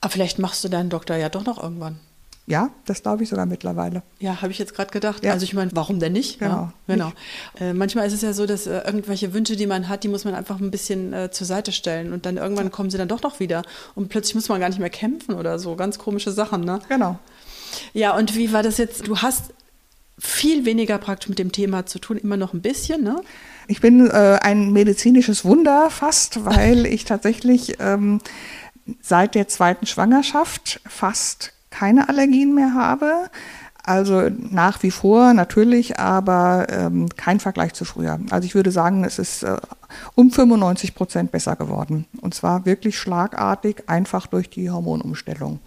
Aber 0.00 0.10
vielleicht 0.10 0.38
machst 0.38 0.64
du 0.64 0.68
deinen 0.68 0.90
Doktor 0.90 1.16
ja 1.16 1.28
doch 1.28 1.44
noch 1.44 1.62
irgendwann. 1.62 1.98
Ja, 2.46 2.70
das 2.86 3.02
glaube 3.02 3.22
ich 3.22 3.28
sogar 3.28 3.46
mittlerweile. 3.46 4.02
Ja, 4.18 4.42
habe 4.42 4.50
ich 4.50 4.58
jetzt 4.58 4.74
gerade 4.74 4.90
gedacht. 4.90 5.24
Ja. 5.24 5.32
Also 5.32 5.44
ich 5.44 5.54
meine, 5.54 5.70
warum 5.74 6.00
denn 6.00 6.12
nicht? 6.12 6.40
Genau. 6.40 6.54
Ja, 6.54 6.72
genau. 6.88 7.12
Äh, 7.60 7.72
manchmal 7.72 8.06
ist 8.06 8.12
es 8.12 8.22
ja 8.22 8.32
so, 8.32 8.46
dass 8.46 8.66
äh, 8.66 8.80
irgendwelche 8.80 9.32
Wünsche, 9.32 9.54
die 9.54 9.68
man 9.68 9.88
hat, 9.88 10.02
die 10.02 10.08
muss 10.08 10.24
man 10.24 10.34
einfach 10.34 10.58
ein 10.58 10.72
bisschen 10.72 11.12
äh, 11.12 11.30
zur 11.30 11.46
Seite 11.46 11.70
stellen 11.70 12.12
und 12.12 12.26
dann 12.26 12.38
irgendwann 12.38 12.72
kommen 12.72 12.90
sie 12.90 12.98
dann 12.98 13.06
doch 13.06 13.22
noch 13.22 13.38
wieder 13.38 13.62
und 13.94 14.08
plötzlich 14.08 14.34
muss 14.34 14.48
man 14.48 14.58
gar 14.58 14.68
nicht 14.68 14.80
mehr 14.80 14.90
kämpfen 14.90 15.34
oder 15.34 15.60
so. 15.60 15.76
Ganz 15.76 15.98
komische 15.98 16.32
Sachen, 16.32 16.62
ne? 16.62 16.80
Genau. 16.88 17.18
Ja, 17.92 18.16
und 18.16 18.34
wie 18.34 18.52
war 18.52 18.64
das 18.64 18.76
jetzt? 18.76 19.06
Du 19.06 19.18
hast 19.18 19.54
viel 20.18 20.64
weniger 20.64 20.98
praktisch 20.98 21.28
mit 21.28 21.38
dem 21.38 21.52
Thema 21.52 21.86
zu 21.86 22.00
tun, 22.00 22.16
immer 22.16 22.36
noch 22.36 22.54
ein 22.54 22.60
bisschen, 22.60 23.04
ne? 23.04 23.22
Ich 23.68 23.80
bin 23.80 24.08
äh, 24.08 24.38
ein 24.42 24.72
medizinisches 24.72 25.44
Wunder 25.44 25.90
fast, 25.90 26.44
weil 26.44 26.86
ich 26.94 27.04
tatsächlich 27.04 27.76
ähm, 27.80 28.20
seit 29.00 29.34
der 29.34 29.48
zweiten 29.48 29.86
Schwangerschaft 29.86 30.80
fast 30.86 31.52
keine 31.70 32.08
Allergien 32.08 32.54
mehr 32.54 32.74
habe. 32.74 33.30
Also 33.84 34.28
nach 34.28 34.82
wie 34.84 34.92
vor 34.92 35.32
natürlich, 35.32 35.98
aber 35.98 36.66
ähm, 36.70 37.08
kein 37.16 37.40
Vergleich 37.40 37.72
zu 37.72 37.84
früher. 37.84 38.20
Also 38.30 38.46
ich 38.46 38.54
würde 38.54 38.70
sagen, 38.70 39.02
es 39.04 39.18
ist 39.18 39.42
äh, 39.42 39.56
um 40.14 40.30
95 40.30 40.94
Prozent 40.94 41.32
besser 41.32 41.56
geworden. 41.56 42.06
Und 42.20 42.32
zwar 42.32 42.64
wirklich 42.64 42.96
schlagartig, 42.96 43.88
einfach 43.88 44.28
durch 44.28 44.48
die 44.48 44.70
Hormonumstellung. 44.70 45.58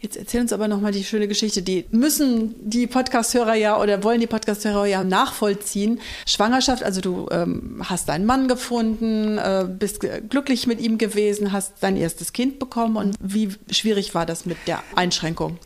Jetzt 0.00 0.16
erzähl 0.16 0.40
uns 0.40 0.52
aber 0.54 0.66
nochmal 0.66 0.92
die 0.92 1.04
schöne 1.04 1.28
Geschichte. 1.28 1.60
Die 1.60 1.84
müssen 1.90 2.54
die 2.58 2.86
Podcasthörer 2.86 3.54
ja 3.54 3.78
oder 3.78 4.02
wollen 4.02 4.20
die 4.20 4.26
Podcasthörer 4.26 4.86
ja 4.86 5.04
nachvollziehen. 5.04 6.00
Schwangerschaft, 6.26 6.82
also 6.82 7.02
du 7.02 7.28
ähm, 7.30 7.82
hast 7.84 8.08
deinen 8.08 8.24
Mann 8.24 8.48
gefunden, 8.48 9.36
äh, 9.36 9.66
bist 9.68 10.00
glücklich 10.00 10.66
mit 10.66 10.80
ihm 10.80 10.96
gewesen, 10.96 11.52
hast 11.52 11.74
dein 11.80 11.98
erstes 11.98 12.32
Kind 12.32 12.58
bekommen. 12.58 12.96
Und 12.96 13.16
wie 13.20 13.50
schwierig 13.70 14.14
war 14.14 14.24
das 14.24 14.46
mit 14.46 14.56
der 14.66 14.82
Einschränkung? 14.96 15.58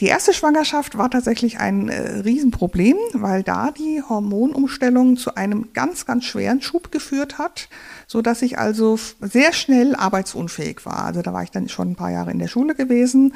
Die 0.00 0.06
erste 0.06 0.32
Schwangerschaft 0.32 0.96
war 0.96 1.10
tatsächlich 1.10 1.58
ein 1.58 1.90
äh, 1.90 2.20
Riesenproblem, 2.20 2.96
weil 3.12 3.42
da 3.42 3.70
die 3.70 4.02
Hormonumstellung 4.02 5.18
zu 5.18 5.34
einem 5.34 5.74
ganz, 5.74 6.06
ganz 6.06 6.24
schweren 6.24 6.62
Schub 6.62 6.90
geführt 6.90 7.36
hat, 7.36 7.68
so 8.06 8.22
dass 8.22 8.40
ich 8.40 8.58
also 8.58 8.98
sehr 9.20 9.52
schnell 9.52 9.94
arbeitsunfähig 9.94 10.86
war. 10.86 11.04
Also 11.04 11.20
da 11.20 11.34
war 11.34 11.42
ich 11.42 11.50
dann 11.50 11.68
schon 11.68 11.90
ein 11.90 11.96
paar 11.96 12.10
Jahre 12.10 12.30
in 12.30 12.38
der 12.38 12.48
Schule 12.48 12.74
gewesen. 12.74 13.34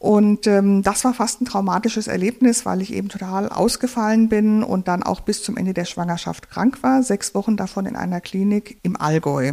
Und 0.00 0.48
ähm, 0.48 0.82
das 0.82 1.04
war 1.04 1.14
fast 1.14 1.40
ein 1.40 1.44
traumatisches 1.44 2.08
Erlebnis, 2.08 2.66
weil 2.66 2.82
ich 2.82 2.92
eben 2.92 3.08
total 3.08 3.48
ausgefallen 3.48 4.28
bin 4.28 4.64
und 4.64 4.88
dann 4.88 5.04
auch 5.04 5.20
bis 5.20 5.44
zum 5.44 5.56
Ende 5.56 5.74
der 5.74 5.84
Schwangerschaft 5.84 6.50
krank 6.50 6.82
war, 6.82 7.04
sechs 7.04 7.36
Wochen 7.36 7.56
davon 7.56 7.86
in 7.86 7.94
einer 7.94 8.20
Klinik 8.20 8.78
im 8.82 9.00
Allgäu 9.00 9.52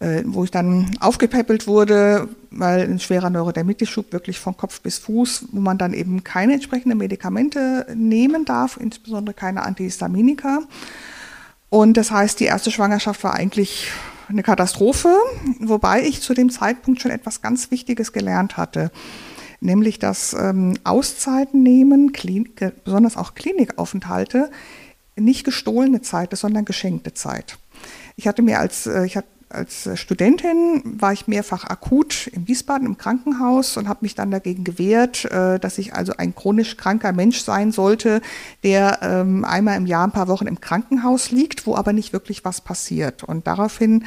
wo 0.00 0.44
ich 0.44 0.50
dann 0.50 0.90
aufgepäppelt 1.00 1.66
wurde, 1.66 2.28
weil 2.50 2.82
ein 2.82 2.98
schwerer 2.98 3.30
Neurodermitis-Schub 3.30 4.12
wirklich 4.12 4.38
von 4.38 4.56
Kopf 4.56 4.80
bis 4.80 4.98
Fuß, 4.98 5.46
wo 5.52 5.60
man 5.60 5.78
dann 5.78 5.94
eben 5.94 6.24
keine 6.24 6.54
entsprechenden 6.54 6.98
Medikamente 6.98 7.86
nehmen 7.94 8.44
darf, 8.44 8.76
insbesondere 8.76 9.34
keine 9.34 9.62
Antihistaminika. 9.62 10.60
Und 11.70 11.96
das 11.96 12.10
heißt, 12.10 12.38
die 12.38 12.44
erste 12.44 12.70
Schwangerschaft 12.70 13.24
war 13.24 13.34
eigentlich 13.34 13.90
eine 14.28 14.42
Katastrophe, 14.42 15.14
wobei 15.60 16.02
ich 16.02 16.20
zu 16.20 16.34
dem 16.34 16.50
Zeitpunkt 16.50 17.00
schon 17.00 17.10
etwas 17.10 17.42
ganz 17.42 17.70
Wichtiges 17.70 18.12
gelernt 18.12 18.56
hatte, 18.56 18.90
nämlich 19.60 19.98
dass 19.98 20.34
ähm, 20.34 20.78
Auszeiten 20.84 21.62
nehmen, 21.62 22.12
Klinik, 22.12 22.84
besonders 22.84 23.16
auch 23.16 23.34
Klinikaufenthalte, 23.34 24.50
nicht 25.16 25.44
gestohlene 25.44 26.00
Zeit 26.00 26.32
ist, 26.32 26.40
sondern 26.40 26.64
geschenkte 26.64 27.14
Zeit. 27.14 27.58
Ich 28.16 28.28
hatte 28.28 28.42
mir 28.42 28.60
als, 28.60 28.86
äh, 28.86 29.04
ich 29.04 29.16
hatte 29.16 29.28
als 29.54 29.88
Studentin 29.94 30.82
war 30.84 31.12
ich 31.12 31.26
mehrfach 31.26 31.64
akut 31.64 32.26
in 32.28 32.48
Wiesbaden 32.48 32.86
im 32.86 32.98
Krankenhaus 32.98 33.76
und 33.76 33.88
habe 33.88 34.00
mich 34.02 34.14
dann 34.14 34.30
dagegen 34.30 34.64
gewehrt, 34.64 35.24
äh, 35.26 35.58
dass 35.58 35.78
ich 35.78 35.94
also 35.94 36.14
ein 36.16 36.34
chronisch 36.34 36.76
kranker 36.76 37.12
Mensch 37.12 37.42
sein 37.42 37.72
sollte, 37.72 38.20
der 38.62 38.98
ähm, 39.02 39.44
einmal 39.44 39.76
im 39.76 39.86
Jahr 39.86 40.06
ein 40.06 40.12
paar 40.12 40.28
Wochen 40.28 40.46
im 40.46 40.60
Krankenhaus 40.60 41.30
liegt, 41.30 41.66
wo 41.66 41.74
aber 41.76 41.92
nicht 41.92 42.12
wirklich 42.12 42.44
was 42.44 42.60
passiert. 42.60 43.24
Und 43.24 43.46
daraufhin 43.46 44.04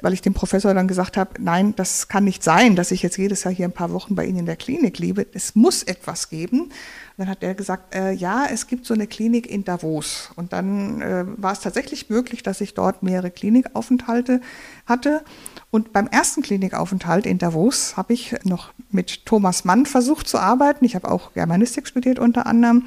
weil 0.00 0.12
ich 0.12 0.22
dem 0.22 0.34
Professor 0.34 0.74
dann 0.74 0.86
gesagt 0.86 1.16
habe, 1.16 1.30
nein, 1.40 1.74
das 1.74 2.08
kann 2.08 2.24
nicht 2.24 2.44
sein, 2.44 2.76
dass 2.76 2.92
ich 2.92 3.02
jetzt 3.02 3.18
jedes 3.18 3.44
Jahr 3.44 3.52
hier 3.52 3.66
ein 3.66 3.72
paar 3.72 3.92
Wochen 3.92 4.14
bei 4.14 4.24
Ihnen 4.26 4.38
in 4.38 4.46
der 4.46 4.56
Klinik 4.56 4.98
lebe. 4.98 5.26
Es 5.32 5.54
muss 5.56 5.82
etwas 5.82 6.30
geben. 6.30 6.70
Dann 7.18 7.28
hat 7.28 7.42
er 7.42 7.54
gesagt, 7.54 7.96
äh, 7.96 8.12
ja, 8.12 8.46
es 8.48 8.68
gibt 8.68 8.86
so 8.86 8.94
eine 8.94 9.08
Klinik 9.08 9.50
in 9.50 9.64
Davos. 9.64 10.30
Und 10.36 10.52
dann 10.52 11.02
äh, 11.02 11.24
war 11.36 11.50
es 11.50 11.58
tatsächlich 11.58 12.08
möglich, 12.08 12.44
dass 12.44 12.60
ich 12.60 12.74
dort 12.74 13.02
mehrere 13.02 13.32
Klinikaufenthalte 13.32 14.40
hatte. 14.86 15.24
Und 15.72 15.92
beim 15.92 16.06
ersten 16.06 16.42
Klinikaufenthalt 16.42 17.26
in 17.26 17.38
Davos 17.38 17.96
habe 17.96 18.12
ich 18.12 18.36
noch 18.44 18.72
mit 18.92 19.26
Thomas 19.26 19.64
Mann 19.64 19.84
versucht 19.84 20.28
zu 20.28 20.38
arbeiten. 20.38 20.84
Ich 20.84 20.94
habe 20.94 21.10
auch 21.10 21.32
Germanistik 21.34 21.88
studiert 21.88 22.20
unter 22.20 22.46
anderem 22.46 22.84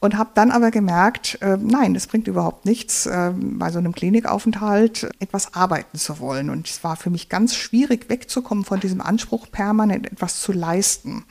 und 0.00 0.16
habe 0.16 0.30
dann 0.34 0.50
aber 0.50 0.70
gemerkt, 0.70 1.38
äh, 1.42 1.58
nein, 1.60 1.92
das 1.92 2.06
bringt 2.06 2.26
überhaupt 2.26 2.64
nichts, 2.64 3.04
äh, 3.04 3.32
bei 3.36 3.70
so 3.70 3.78
einem 3.78 3.92
Klinikaufenthalt 3.92 5.10
etwas 5.20 5.52
arbeiten 5.52 5.98
zu 5.98 6.18
wollen. 6.18 6.48
Und 6.48 6.68
es 6.68 6.82
war 6.82 6.96
für 6.96 7.10
mich 7.10 7.28
ganz 7.28 7.54
schwierig, 7.54 8.08
wegzukommen 8.08 8.64
von 8.64 8.80
diesem 8.80 9.02
Anspruch, 9.02 9.50
permanent 9.52 10.10
etwas 10.10 10.40
zu 10.40 10.52
leisten, 10.52 11.24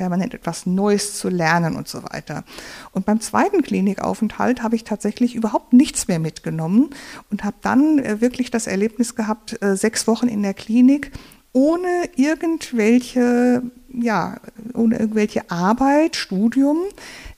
permanent 0.00 0.32
etwas 0.32 0.64
Neues 0.64 1.18
zu 1.18 1.28
lernen 1.28 1.76
und 1.76 1.86
so 1.86 2.02
weiter. 2.04 2.42
Und 2.92 3.04
beim 3.04 3.20
zweiten 3.20 3.60
Klinikaufenthalt 3.60 4.62
habe 4.62 4.74
ich 4.74 4.84
tatsächlich 4.84 5.34
überhaupt 5.34 5.74
nichts 5.74 6.08
mehr 6.08 6.18
mitgenommen 6.18 6.88
und 7.30 7.44
habe 7.44 7.56
dann 7.60 7.98
äh, 7.98 8.22
wirklich 8.22 8.50
das 8.50 8.66
Erlebnis 8.66 9.14
gehabt, 9.14 9.62
äh, 9.62 9.76
sechs 9.76 10.06
Wochen 10.06 10.26
in 10.26 10.42
der 10.42 10.54
Klinik 10.54 11.12
ohne 11.52 12.08
irgendwelche, 12.14 13.62
ja, 13.92 14.36
ohne 14.72 14.98
irgendwelche 14.98 15.50
Arbeit, 15.50 16.14
Studium, 16.16 16.78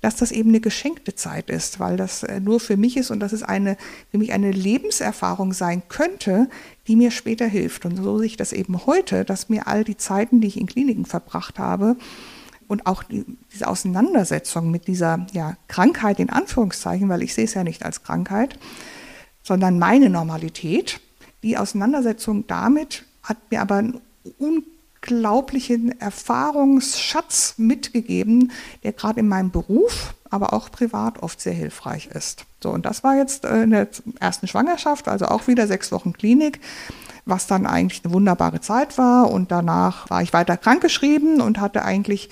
dass 0.02 0.16
das 0.16 0.32
eben 0.32 0.50
eine 0.50 0.60
geschenkte 0.60 1.14
Zeit 1.14 1.48
ist, 1.48 1.80
weil 1.80 1.96
das 1.96 2.22
äh, 2.22 2.38
nur 2.38 2.60
für 2.60 2.76
mich 2.76 2.96
ist 2.96 3.10
und 3.10 3.20
dass 3.20 3.32
es 3.32 3.42
eine, 3.42 3.76
für 4.10 4.32
eine 4.32 4.52
Lebenserfahrung 4.52 5.52
sein 5.52 5.82
könnte, 5.88 6.48
die 6.86 6.96
mir 6.96 7.10
später 7.10 7.46
hilft. 7.46 7.86
Und 7.86 7.96
so 7.96 8.18
sehe 8.18 8.26
ich 8.26 8.36
das 8.36 8.52
eben 8.52 8.86
heute, 8.86 9.24
dass 9.24 9.48
mir 9.48 9.66
all 9.66 9.82
die 9.82 9.96
Zeiten, 9.96 10.40
die 10.40 10.48
ich 10.48 10.60
in 10.60 10.66
Kliniken 10.66 11.06
verbracht 11.06 11.58
habe, 11.58 11.96
und 12.72 12.86
auch 12.86 13.02
die, 13.02 13.26
diese 13.52 13.68
Auseinandersetzung 13.68 14.70
mit 14.70 14.86
dieser 14.86 15.26
ja, 15.32 15.56
Krankheit 15.68 16.18
in 16.18 16.30
Anführungszeichen, 16.30 17.06
weil 17.10 17.22
ich 17.22 17.34
sehe 17.34 17.44
es 17.44 17.52
ja 17.52 17.64
nicht 17.64 17.84
als 17.84 18.02
Krankheit, 18.02 18.58
sondern 19.42 19.78
meine 19.78 20.08
Normalität, 20.08 21.00
die 21.42 21.58
Auseinandersetzung 21.58 22.46
damit 22.46 23.04
hat 23.22 23.36
mir 23.50 23.60
aber 23.60 23.76
einen 23.76 24.00
unglaublichen 24.38 26.00
Erfahrungsschatz 26.00 27.54
mitgegeben, 27.58 28.52
der 28.84 28.94
gerade 28.94 29.20
in 29.20 29.28
meinem 29.28 29.50
Beruf, 29.50 30.14
aber 30.30 30.54
auch 30.54 30.70
privat 30.70 31.22
oft 31.22 31.42
sehr 31.42 31.52
hilfreich 31.52 32.06
ist. 32.06 32.46
So, 32.62 32.70
und 32.70 32.86
das 32.86 33.04
war 33.04 33.16
jetzt 33.16 33.44
äh, 33.44 33.64
in 33.64 33.70
der 33.70 33.88
ersten 34.18 34.48
Schwangerschaft, 34.48 35.08
also 35.08 35.26
auch 35.26 35.46
wieder 35.46 35.66
sechs 35.66 35.92
Wochen 35.92 36.14
Klinik 36.14 36.58
was 37.24 37.46
dann 37.46 37.66
eigentlich 37.66 38.04
eine 38.04 38.12
wunderbare 38.12 38.60
Zeit 38.60 38.98
war. 38.98 39.30
Und 39.30 39.50
danach 39.52 40.10
war 40.10 40.22
ich 40.22 40.32
weiter 40.32 40.56
krankgeschrieben 40.56 41.40
und 41.40 41.60
hatte 41.60 41.84
eigentlich 41.84 42.30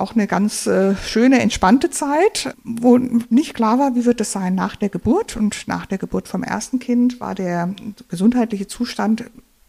auch 0.00 0.14
eine 0.14 0.26
ganz 0.26 0.66
äh, 0.66 0.96
schöne, 0.96 1.40
entspannte 1.40 1.90
Zeit, 1.90 2.54
wo 2.64 2.98
nicht 2.98 3.54
klar 3.54 3.78
war, 3.78 3.94
wie 3.94 4.04
wird 4.04 4.20
es 4.20 4.32
sein 4.32 4.54
nach 4.54 4.76
der 4.76 4.88
Geburt. 4.88 5.36
Und 5.36 5.68
nach 5.68 5.86
der 5.86 5.98
Geburt 5.98 6.28
vom 6.28 6.42
ersten 6.42 6.78
Kind 6.78 7.20
war 7.20 7.34
der 7.34 7.74
gesundheitliche 8.08 8.66
Zustand 8.66 9.24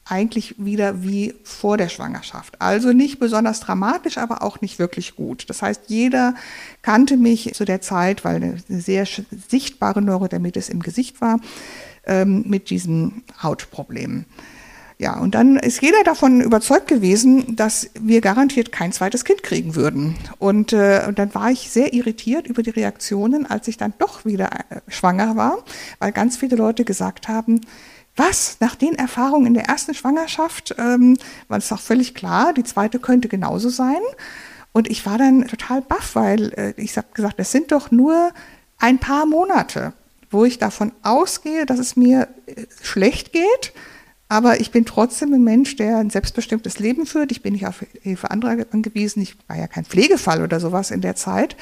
eigentlich 0.06 0.56
wieder 0.58 1.04
wie 1.04 1.36
vor 1.44 1.78
der 1.78 1.88
Schwangerschaft. 1.88 2.60
Also 2.60 2.92
nicht 2.92 3.20
besonders 3.20 3.62
dramatisch, 3.62 4.18
aber 4.18 4.42
auch 4.42 4.60
nicht 4.60 4.80
wirklich 4.80 5.16
gut. 5.16 5.50
Das 5.50 5.62
heißt, 5.62 5.84
jeder 5.88 6.36
kannte 6.82 7.18
mich 7.18 7.54
zu 7.54 7.66
der 7.66 7.82
Zeit, 7.82 8.26
weil 8.26 8.36
eine 8.36 8.58
sehr 8.68 9.08
sichtbare 9.48 10.02
Neurodermitis 10.02 10.70
im 10.70 10.82
Gesicht 10.82 11.22
war, 11.22 11.40
ähm, 12.06 12.44
mit 12.48 12.70
diesen 12.70 13.24
Hautproblemen. 13.42 14.26
Ja, 15.02 15.18
und 15.18 15.34
dann 15.34 15.56
ist 15.56 15.82
jeder 15.82 16.04
davon 16.04 16.42
überzeugt 16.42 16.88
gewesen, 16.88 17.56
dass 17.56 17.90
wir 18.00 18.22
garantiert 18.22 18.72
kein 18.72 18.92
zweites 18.92 19.26
Kind 19.26 19.42
kriegen 19.42 19.74
würden. 19.74 20.16
Und, 20.38 20.74
äh, 20.74 21.06
und 21.08 21.18
dann 21.18 21.34
war 21.34 21.50
ich 21.50 21.72
sehr 21.72 21.92
irritiert 21.92 22.46
über 22.46 22.62
die 22.62 22.70
Reaktionen, 22.70 23.48
als 23.48 23.68
ich 23.68 23.78
dann 23.78 23.96
doch 23.98 24.26
wieder 24.26 24.52
äh, 24.52 24.80
schwanger 24.90 25.36
war, 25.36 25.64
weil 25.98 26.12
ganz 26.12 26.38
viele 26.38 26.56
Leute 26.56 26.86
gesagt 26.86 27.28
haben, 27.28 27.62
was, 28.16 28.58
nach 28.60 28.76
den 28.76 28.94
Erfahrungen 28.94 29.48
in 29.48 29.54
der 29.56 29.66
ersten 29.66 29.96
Schwangerschaft, 29.96 30.76
ähm, 30.78 31.18
war 31.48 31.58
es 31.58 31.72
auch 31.72 31.80
völlig 31.80 32.14
klar, 32.14 32.54
die 32.54 32.64
zweite 32.64 33.00
könnte 33.00 33.28
genauso 33.28 33.70
sein. 33.70 34.02
Und 34.72 34.88
ich 34.88 35.04
war 35.08 35.18
dann 35.18 35.48
total 35.48 35.82
baff, 35.82 36.14
weil 36.14 36.54
äh, 36.54 36.74
ich 36.80 36.96
habe 36.96 37.08
gesagt, 37.16 37.40
es 37.40 37.52
sind 37.52 37.72
doch 37.72 37.90
nur 37.90 38.34
ein 38.78 39.00
paar 39.00 39.26
Monate, 39.26 39.94
wo 40.30 40.46
ich 40.46 40.60
davon 40.60 40.92
ausgehe, 41.02 41.66
dass 41.66 41.80
es 41.80 41.96
mir 41.96 42.28
äh, 42.46 42.68
schlecht 42.84 43.34
geht. 43.34 43.74
Aber 44.32 44.62
ich 44.62 44.72
bin 44.72 44.86
trotzdem 44.86 45.34
ein 45.34 45.44
Mensch, 45.44 45.76
der 45.76 45.98
ein 45.98 46.10
selbstbestimmtes 46.10 46.80
Leben 46.80 47.06
führt. 47.06 47.34
Ich 47.34 47.42
bin 47.42 47.52
nicht 47.52 47.68
auf 47.68 47.84
Hilfe 48.02 48.32
anderer 48.32 48.66
angewiesen. 48.72 49.22
Ich 49.22 49.36
war 49.50 49.58
ja 49.58 49.68
kein 49.68 49.84
Pflegefall 49.84 50.42
oder 50.42 50.62
sowas 50.62 50.90
in 50.90 51.02
der 51.02 51.18
Zeit. 51.18 51.58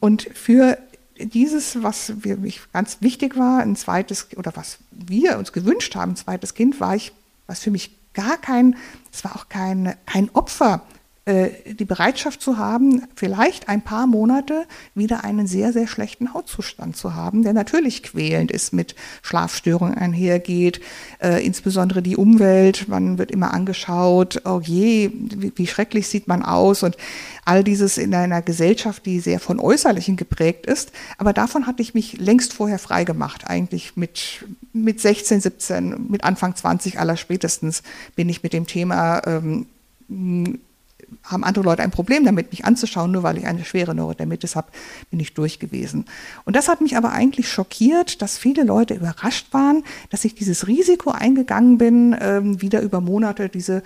Und 0.00 0.28
für 0.34 0.76
dieses, 1.18 1.82
was 1.82 2.12
für 2.20 2.36
mich 2.36 2.60
ganz 2.74 2.98
wichtig 3.00 3.38
war, 3.38 3.62
ein 3.62 3.74
zweites, 3.74 4.28
oder 4.36 4.54
was 4.54 4.80
wir 4.90 5.38
uns 5.38 5.54
gewünscht 5.54 5.94
haben, 5.94 6.12
ein 6.12 6.16
zweites 6.16 6.52
Kind, 6.52 6.78
war 6.78 6.94
ich, 6.94 7.12
was 7.46 7.60
für 7.60 7.70
mich 7.70 7.96
gar 8.12 8.36
kein, 8.36 8.76
es 9.10 9.24
war 9.24 9.34
auch 9.36 9.48
kein, 9.48 9.94
kein 10.04 10.28
Opfer 10.34 10.82
die 11.26 11.86
Bereitschaft 11.86 12.42
zu 12.42 12.58
haben, 12.58 13.02
vielleicht 13.16 13.70
ein 13.70 13.80
paar 13.80 14.06
Monate 14.06 14.66
wieder 14.94 15.24
einen 15.24 15.46
sehr, 15.46 15.72
sehr 15.72 15.86
schlechten 15.86 16.34
Hautzustand 16.34 16.98
zu 16.98 17.14
haben, 17.14 17.42
der 17.42 17.54
natürlich 17.54 18.02
quälend 18.02 18.50
ist, 18.50 18.74
mit 18.74 18.94
Schlafstörungen 19.22 19.96
einhergeht, 19.96 20.82
äh, 21.22 21.42
insbesondere 21.44 22.02
die 22.02 22.18
Umwelt. 22.18 22.88
Man 22.88 23.16
wird 23.16 23.30
immer 23.30 23.54
angeschaut, 23.54 24.42
oh 24.44 24.60
je, 24.62 25.10
wie, 25.14 25.52
wie 25.56 25.66
schrecklich 25.66 26.08
sieht 26.08 26.28
man 26.28 26.42
aus 26.42 26.82
und 26.82 26.98
all 27.46 27.64
dieses 27.64 27.96
in 27.96 28.14
einer 28.14 28.42
Gesellschaft, 28.42 29.06
die 29.06 29.20
sehr 29.20 29.40
von 29.40 29.60
Äußerlichen 29.60 30.16
geprägt 30.16 30.66
ist. 30.66 30.92
Aber 31.16 31.32
davon 31.32 31.66
hatte 31.66 31.80
ich 31.80 31.94
mich 31.94 32.18
längst 32.18 32.52
vorher 32.52 32.78
frei 32.78 33.04
gemacht. 33.04 33.44
Eigentlich 33.46 33.96
mit, 33.96 34.44
mit 34.74 35.00
16, 35.00 35.40
17, 35.40 36.10
mit 36.10 36.22
Anfang 36.22 36.54
20 36.54 36.98
aller 36.98 37.16
spätestens 37.16 37.82
bin 38.14 38.28
ich 38.28 38.42
mit 38.42 38.52
dem 38.52 38.66
Thema 38.66 39.22
ähm, 39.26 39.66
haben 41.22 41.44
andere 41.44 41.64
Leute 41.64 41.82
ein 41.82 41.90
Problem 41.90 42.24
damit, 42.24 42.50
mich 42.50 42.64
anzuschauen, 42.64 43.12
nur 43.12 43.22
weil 43.22 43.38
ich 43.38 43.46
eine 43.46 43.64
schwere 43.64 43.94
Neurodermitis 43.94 44.56
habe, 44.56 44.68
bin 45.10 45.20
ich 45.20 45.34
durch 45.34 45.58
gewesen. 45.58 46.06
Und 46.44 46.56
das 46.56 46.68
hat 46.68 46.80
mich 46.80 46.96
aber 46.96 47.12
eigentlich 47.12 47.48
schockiert, 47.48 48.22
dass 48.22 48.38
viele 48.38 48.64
Leute 48.64 48.94
überrascht 48.94 49.48
waren, 49.52 49.84
dass 50.10 50.24
ich 50.24 50.34
dieses 50.34 50.66
Risiko 50.66 51.10
eingegangen 51.10 51.78
bin, 51.78 52.16
ähm, 52.20 52.60
wieder 52.60 52.80
über 52.80 53.00
Monate 53.00 53.48
diese 53.48 53.82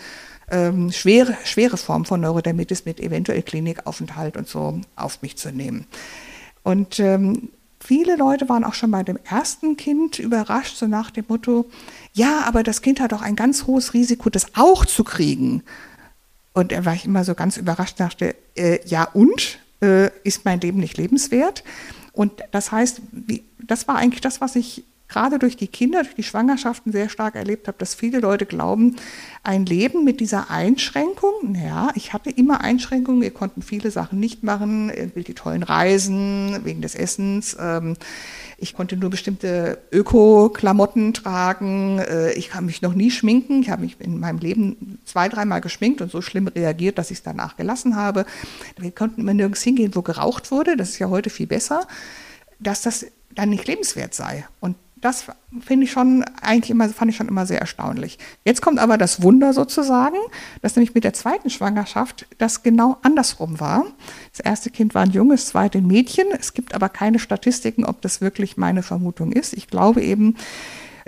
ähm, 0.50 0.90
schwere, 0.92 1.36
schwere 1.44 1.76
Form 1.76 2.04
von 2.04 2.20
Neurodermitis 2.20 2.84
mit 2.84 3.00
eventuell 3.00 3.42
Klinikaufenthalt 3.42 4.36
und 4.36 4.48
so 4.48 4.80
auf 4.96 5.22
mich 5.22 5.36
zu 5.36 5.50
nehmen. 5.50 5.86
Und 6.62 7.00
ähm, 7.00 7.50
viele 7.80 8.16
Leute 8.16 8.48
waren 8.48 8.64
auch 8.64 8.74
schon 8.74 8.90
bei 8.90 9.02
dem 9.02 9.18
ersten 9.24 9.76
Kind 9.76 10.18
überrascht, 10.18 10.76
so 10.76 10.86
nach 10.86 11.10
dem 11.10 11.24
Motto, 11.28 11.66
ja, 12.12 12.42
aber 12.46 12.62
das 12.62 12.82
Kind 12.82 13.00
hat 13.00 13.12
doch 13.12 13.22
ein 13.22 13.36
ganz 13.36 13.66
hohes 13.66 13.94
Risiko, 13.94 14.30
das 14.30 14.54
auch 14.54 14.84
zu 14.84 15.04
kriegen. 15.04 15.62
Und 16.52 16.72
er 16.72 16.84
war 16.84 16.94
ich 16.94 17.04
immer 17.04 17.24
so 17.24 17.34
ganz 17.34 17.56
überrascht, 17.56 18.00
dachte, 18.00 18.34
äh, 18.56 18.80
ja 18.86 19.04
und? 19.04 19.58
Äh, 19.80 20.10
ist 20.24 20.44
mein 20.44 20.60
Leben 20.60 20.80
nicht 20.80 20.96
lebenswert? 20.96 21.62
Und 22.12 22.32
das 22.50 22.72
heißt, 22.72 23.00
wie, 23.12 23.44
das 23.58 23.86
war 23.86 23.96
eigentlich 23.96 24.20
das, 24.20 24.40
was 24.40 24.56
ich 24.56 24.84
gerade 25.08 25.38
durch 25.38 25.56
die 25.56 25.68
Kinder, 25.68 26.02
durch 26.02 26.14
die 26.14 26.22
Schwangerschaften 26.22 26.92
sehr 26.92 27.08
stark 27.08 27.34
erlebt 27.34 27.66
habe, 27.68 27.78
dass 27.78 27.94
viele 27.94 28.20
Leute 28.20 28.46
glauben, 28.46 28.96
ein 29.42 29.64
Leben 29.66 30.04
mit 30.04 30.20
dieser 30.20 30.50
Einschränkung, 30.50 31.56
ja, 31.64 31.90
ich 31.94 32.12
hatte 32.12 32.30
immer 32.30 32.60
Einschränkungen, 32.60 33.22
wir 33.22 33.30
konnten 33.30 33.62
viele 33.62 33.90
Sachen 33.90 34.20
nicht 34.20 34.42
machen, 34.42 34.92
die 35.14 35.34
tollen 35.34 35.62
Reisen, 35.62 36.60
wegen 36.64 36.82
des 36.82 36.94
Essens, 36.94 37.56
ähm, 37.58 37.96
ich 38.60 38.74
konnte 38.74 38.96
nur 38.96 39.08
bestimmte 39.08 39.78
Öko-Klamotten 39.92 41.14
tragen. 41.14 42.00
Äh, 42.00 42.32
ich 42.32 42.50
kann 42.50 42.66
mich 42.66 42.82
noch 42.82 42.92
nie 42.92 43.12
schminken. 43.12 43.62
Ich 43.62 43.70
habe 43.70 43.82
mich 43.82 44.00
in 44.00 44.18
meinem 44.18 44.38
Leben 44.38 44.98
zwei, 45.04 45.28
dreimal 45.28 45.60
geschminkt 45.60 46.00
und 46.00 46.10
so 46.10 46.20
schlimm 46.20 46.48
reagiert, 46.48 46.98
dass 46.98 47.12
ich 47.12 47.18
es 47.18 47.22
danach 47.22 47.56
gelassen 47.56 47.94
habe. 47.94 48.26
Wir 48.76 48.90
konnten 48.90 49.20
immer 49.20 49.32
nirgends 49.32 49.62
hingehen, 49.62 49.94
wo 49.94 50.02
geraucht 50.02 50.50
wurde. 50.50 50.76
Das 50.76 50.90
ist 50.90 50.98
ja 50.98 51.08
heute 51.08 51.30
viel 51.30 51.46
besser, 51.46 51.86
dass 52.58 52.82
das 52.82 53.06
dann 53.32 53.50
nicht 53.50 53.68
lebenswert 53.68 54.12
sei. 54.12 54.44
Und 54.58 54.74
das 55.00 55.26
finde 55.60 55.84
ich 55.84 55.92
schon 55.92 56.24
eigentlich 56.42 56.70
immer, 56.70 56.88
fand 56.88 57.10
ich 57.10 57.16
schon 57.16 57.28
immer 57.28 57.46
sehr 57.46 57.60
erstaunlich. 57.60 58.18
Jetzt 58.44 58.62
kommt 58.62 58.78
aber 58.78 58.98
das 58.98 59.22
Wunder 59.22 59.52
sozusagen, 59.52 60.16
dass 60.62 60.76
nämlich 60.76 60.94
mit 60.94 61.04
der 61.04 61.14
zweiten 61.14 61.50
Schwangerschaft 61.50 62.26
das 62.38 62.62
genau 62.62 62.96
andersrum 63.02 63.60
war. 63.60 63.84
Das 64.32 64.40
erste 64.40 64.70
Kind 64.70 64.94
war 64.94 65.02
ein 65.02 65.10
Junges, 65.10 65.42
das 65.42 65.50
zweite 65.50 65.78
ein 65.78 65.86
Mädchen. 65.86 66.26
Es 66.38 66.54
gibt 66.54 66.74
aber 66.74 66.88
keine 66.88 67.18
Statistiken, 67.18 67.84
ob 67.84 68.02
das 68.02 68.20
wirklich 68.20 68.56
meine 68.56 68.82
Vermutung 68.82 69.32
ist. 69.32 69.52
Ich 69.52 69.68
glaube 69.68 70.02
eben, 70.02 70.36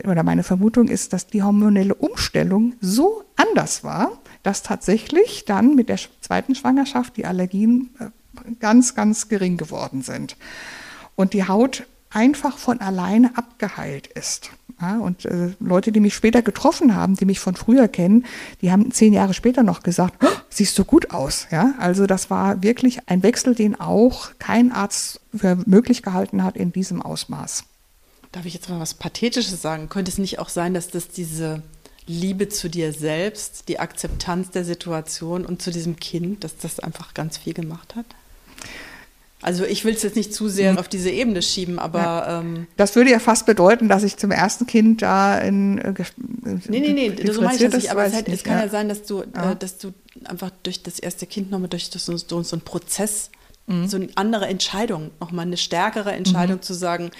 oder 0.04 0.23
meine 0.23 0.42
Vermutung 0.42 0.88
ist, 0.88 1.12
dass 1.12 1.26
die 1.26 1.42
hormonelle 1.42 1.94
Umstellung 1.94 2.75
so 2.80 3.23
anders 3.37 3.85
war, 3.85 4.12
dass 4.42 4.62
tatsächlich 4.62 5.44
dann 5.44 5.75
mit 5.75 5.88
der 5.88 5.99
zweiten 6.20 6.54
Schwangerschaft 6.54 7.16
die 7.16 7.26
Allergien 7.26 7.90
äh, 7.99 8.06
ganz, 8.61 8.94
ganz 8.94 9.28
gering 9.28 9.56
geworden 9.56 10.02
sind. 10.02 10.37
Und 11.16 11.35
die 11.35 11.47
Haut 11.47 11.85
einfach 12.11 12.59
von 12.59 12.81
alleine 12.81 13.37
abgeheilt 13.37 14.09
ist. 14.09 14.50
Ja, 14.81 14.99
und 14.99 15.26
äh, 15.26 15.53
Leute, 15.61 15.92
die 15.92 16.01
mich 16.01 16.14
später 16.14 16.40
getroffen 16.40 16.94
haben, 16.94 17.14
die 17.14 17.27
mich 17.27 17.38
von 17.38 17.55
früher 17.55 17.87
kennen, 17.87 18.25
die 18.62 18.73
haben 18.73 18.90
zehn 18.92 19.12
Jahre 19.12 19.35
später 19.35 19.62
noch 19.62 19.83
gesagt, 19.83 20.14
oh, 20.25 20.29
siehst 20.49 20.79
du 20.79 20.85
gut 20.85 21.11
aus. 21.11 21.46
Ja, 21.51 21.75
also 21.79 22.07
das 22.07 22.31
war 22.31 22.62
wirklich 22.62 23.09
ein 23.09 23.23
Wechsel, 23.23 23.55
den 23.55 23.79
auch 23.79 24.31
kein 24.38 24.73
Arzt 24.73 25.20
für 25.37 25.57
möglich 25.66 26.03
gehalten 26.03 26.42
hat 26.42 26.57
in 26.57 26.73
diesem 26.73 27.03
Ausmaß. 27.03 27.64
Darf 28.33 28.46
ich 28.46 28.55
jetzt 28.55 28.70
mal 28.70 28.81
was 28.81 28.94
Pathetisches 28.94 29.61
sagen? 29.61 29.88
Könnte 29.88 30.11
es 30.11 30.18
nicht 30.18 30.38
auch 30.38 30.49
sein, 30.49 30.73
dass 30.73 30.88
das 30.88 31.09
diese 31.09 31.62
Liebe 32.07 32.49
zu 32.49 32.70
dir 32.70 32.92
selbst, 32.92 33.68
die 33.68 33.81
Akzeptanz 33.81 34.51
der 34.51 34.64
Situation 34.64 35.44
und 35.44 35.61
zu 35.61 35.70
diesem 35.70 35.96
Kind, 35.96 36.42
dass 36.42 36.57
das 36.57 36.81
einfach 36.81 37.12
ganz 37.12 37.37
viel 37.37 37.53
gemacht 37.53 37.96
hat? 37.96 38.07
Also 39.42 39.64
ich 39.64 39.85
will 39.87 39.94
es 39.94 40.03
jetzt 40.03 40.16
nicht 40.16 40.35
zu 40.35 40.48
sehr 40.48 40.72
mhm. 40.72 40.79
auf 40.79 40.88
diese 40.88 41.11
Ebene 41.11 41.40
schieben, 41.40 41.79
aber 41.79 41.98
ja. 41.98 42.40
ähm, 42.40 42.66
das 42.76 42.94
würde 42.94 43.11
ja 43.11 43.18
fast 43.18 43.46
bedeuten, 43.46 43.88
dass 43.88 44.03
ich 44.03 44.18
zum 44.18 44.31
ersten 44.31 44.66
Kind 44.66 45.00
da 45.00 45.38
in 45.38 45.79
äh, 45.79 45.94
Nee, 46.68 46.81
nee, 46.81 46.92
nee, 46.92 47.33
so 47.33 47.40
meine 47.40 47.55
ich 47.55 47.62
das 47.62 47.74
nicht, 47.74 47.90
aber 47.90 48.05
es, 48.05 48.12
halt, 48.12 48.29
es 48.29 48.44
kann 48.44 48.59
ja. 48.59 48.64
ja. 48.64 48.68
sein, 48.68 48.88
dass 48.90 49.05
du, 49.05 49.24
ja. 49.35 49.53
äh, 49.53 49.57
dass 49.57 49.79
du 49.79 49.94
einfach 50.24 50.50
durch 50.62 50.83
das 50.83 50.98
erste 50.98 51.26
Kind 51.26 51.50
nochmal 51.50 51.70
durch 51.70 51.88
das, 51.88 52.05
so, 52.05 52.16
so 52.18 52.37
einen 52.53 52.61
Prozess, 52.61 53.31
mhm. 53.66 53.88
so 53.88 53.96
eine 53.96 54.09
andere 54.16 54.46
Entscheidung, 54.46 55.11
nochmal 55.20 55.46
eine 55.46 55.57
stärkere 55.57 56.12
Entscheidung 56.12 56.57
mhm. 56.57 56.62
zu 56.62 56.74
sagen, 56.74 57.11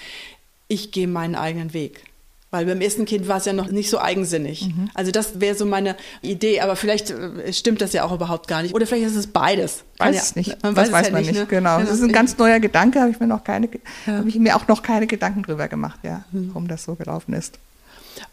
ich 0.67 0.91
gehe 0.91 1.07
meinen 1.07 1.35
eigenen 1.35 1.73
Weg. 1.73 2.03
Weil 2.51 2.65
beim 2.65 2.81
ersten 2.81 3.05
Kind 3.05 3.29
war 3.29 3.37
es 3.37 3.45
ja 3.45 3.53
noch 3.53 3.71
nicht 3.71 3.89
so 3.89 3.97
eigensinnig. 3.97 4.67
Mhm. 4.67 4.89
Also 4.93 5.11
das 5.11 5.39
wäre 5.39 5.55
so 5.55 5.65
meine 5.65 5.95
Idee, 6.21 6.59
aber 6.59 6.75
vielleicht 6.75 7.09
äh, 7.09 7.53
stimmt 7.53 7.79
das 7.79 7.93
ja 7.93 8.03
auch 8.03 8.11
überhaupt 8.11 8.49
gar 8.49 8.61
nicht. 8.61 8.75
Oder 8.75 8.85
vielleicht 8.85 9.07
ist 9.07 9.15
es 9.15 9.27
beides. 9.27 9.83
Weiß 9.99 10.15
ja, 10.15 10.21
es 10.21 10.35
nicht. 10.35 10.61
Man 10.61 10.75
weiß 10.75 10.89
das 10.89 10.91
weiß 10.91 11.07
ja 11.07 11.13
man 11.13 11.21
nicht. 11.21 11.33
Ne? 11.33 11.45
Genau. 11.45 11.79
Das 11.79 11.89
ist 11.89 12.03
ein 12.03 12.11
ganz 12.11 12.37
neuer 12.37 12.59
Gedanke, 12.59 12.99
habe 12.99 13.09
ich 13.09 13.21
mir 13.21 13.27
noch 13.27 13.45
keine, 13.45 13.69
ja. 14.05 14.17
habe 14.17 14.27
ich 14.27 14.37
mir 14.37 14.57
auch 14.57 14.67
noch 14.67 14.83
keine 14.83 15.07
Gedanken 15.07 15.43
drüber 15.43 15.69
gemacht, 15.69 15.99
ja, 16.03 16.25
mhm. 16.33 16.49
warum 16.49 16.67
das 16.67 16.83
so 16.83 16.95
gelaufen 16.95 17.33
ist. 17.33 17.57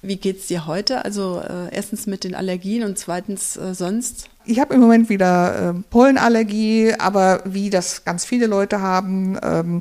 Wie 0.03 0.17
geht 0.17 0.41
es 0.41 0.49
dir 0.49 0.67
heute? 0.67 1.05
Also 1.05 1.41
äh, 1.41 1.73
erstens 1.73 2.07
mit 2.07 2.25
den 2.25 2.35
Allergien 2.35 2.83
und 2.83 2.99
zweitens 2.99 3.57
äh, 3.57 3.73
sonst? 3.73 4.29
Ich 4.45 4.59
habe 4.59 4.75
im 4.75 4.81
Moment 4.81 5.09
wieder 5.09 5.71
äh, 5.71 5.75
Pollenallergie, 5.91 6.95
aber 6.99 7.43
wie 7.45 7.71
das 7.71 8.05
ganz 8.05 8.25
viele 8.25 8.47
Leute 8.47 8.81
haben, 8.81 9.39
ähm, 9.43 9.79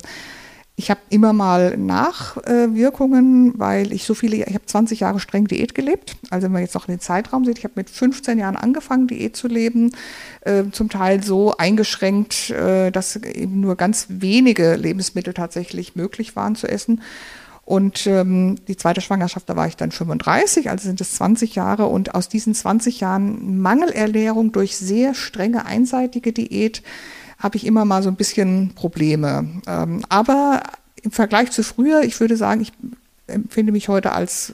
ich 0.79 0.91
habe 0.91 0.99
immer 1.09 1.33
mal 1.33 1.75
Nachwirkungen, 1.75 3.57
weil 3.57 3.91
ich 3.91 4.03
so 4.03 4.13
viele, 4.13 4.37
ich 4.37 4.53
habe 4.53 4.65
20 4.65 4.99
Jahre 4.99 5.19
streng 5.19 5.47
Diät 5.47 5.73
gelebt. 5.73 6.15
Also 6.29 6.45
wenn 6.45 6.51
man 6.51 6.61
jetzt 6.61 6.75
noch 6.75 6.85
den 6.85 6.99
Zeitraum 6.99 7.45
sieht, 7.45 7.57
ich 7.57 7.63
habe 7.63 7.73
mit 7.77 7.89
15 7.89 8.37
Jahren 8.37 8.55
angefangen, 8.55 9.07
Diät 9.07 9.35
zu 9.35 9.47
leben, 9.47 9.93
äh, 10.41 10.65
zum 10.71 10.89
Teil 10.89 11.23
so 11.23 11.57
eingeschränkt, 11.57 12.51
äh, 12.51 12.91
dass 12.91 13.15
eben 13.15 13.59
nur 13.59 13.75
ganz 13.75 14.05
wenige 14.09 14.75
Lebensmittel 14.75 15.33
tatsächlich 15.33 15.95
möglich 15.95 16.35
waren 16.35 16.55
zu 16.55 16.67
essen. 16.67 17.01
Und 17.65 18.05
ähm, 18.05 18.57
die 18.67 18.77
zweite 18.77 19.01
Schwangerschaft, 19.01 19.49
da 19.49 19.55
war 19.55 19.67
ich 19.67 19.77
dann 19.77 19.91
35, 19.91 20.69
also 20.69 20.83
sind 20.83 21.01
es 21.01 21.15
20 21.15 21.55
Jahre. 21.55 21.87
Und 21.87 22.13
aus 22.13 22.29
diesen 22.29 22.53
20 22.53 22.99
Jahren 22.99 23.59
Mangelernährung 23.59 24.51
durch 24.51 24.77
sehr 24.77 25.15
strenge 25.15 25.65
einseitige 25.65 26.33
Diät 26.33 26.83
habe 27.37 27.57
ich 27.57 27.65
immer 27.65 27.85
mal 27.85 28.03
so 28.03 28.09
ein 28.09 28.15
bisschen 28.15 28.73
Probleme. 28.75 29.47
Ähm, 29.67 30.03
aber 30.09 30.63
im 31.01 31.11
Vergleich 31.11 31.51
zu 31.51 31.63
früher, 31.63 32.03
ich 32.03 32.19
würde 32.19 32.37
sagen, 32.37 32.61
ich 32.61 32.73
empfinde 33.27 33.71
mich 33.71 33.89
heute 33.89 34.13
als 34.13 34.53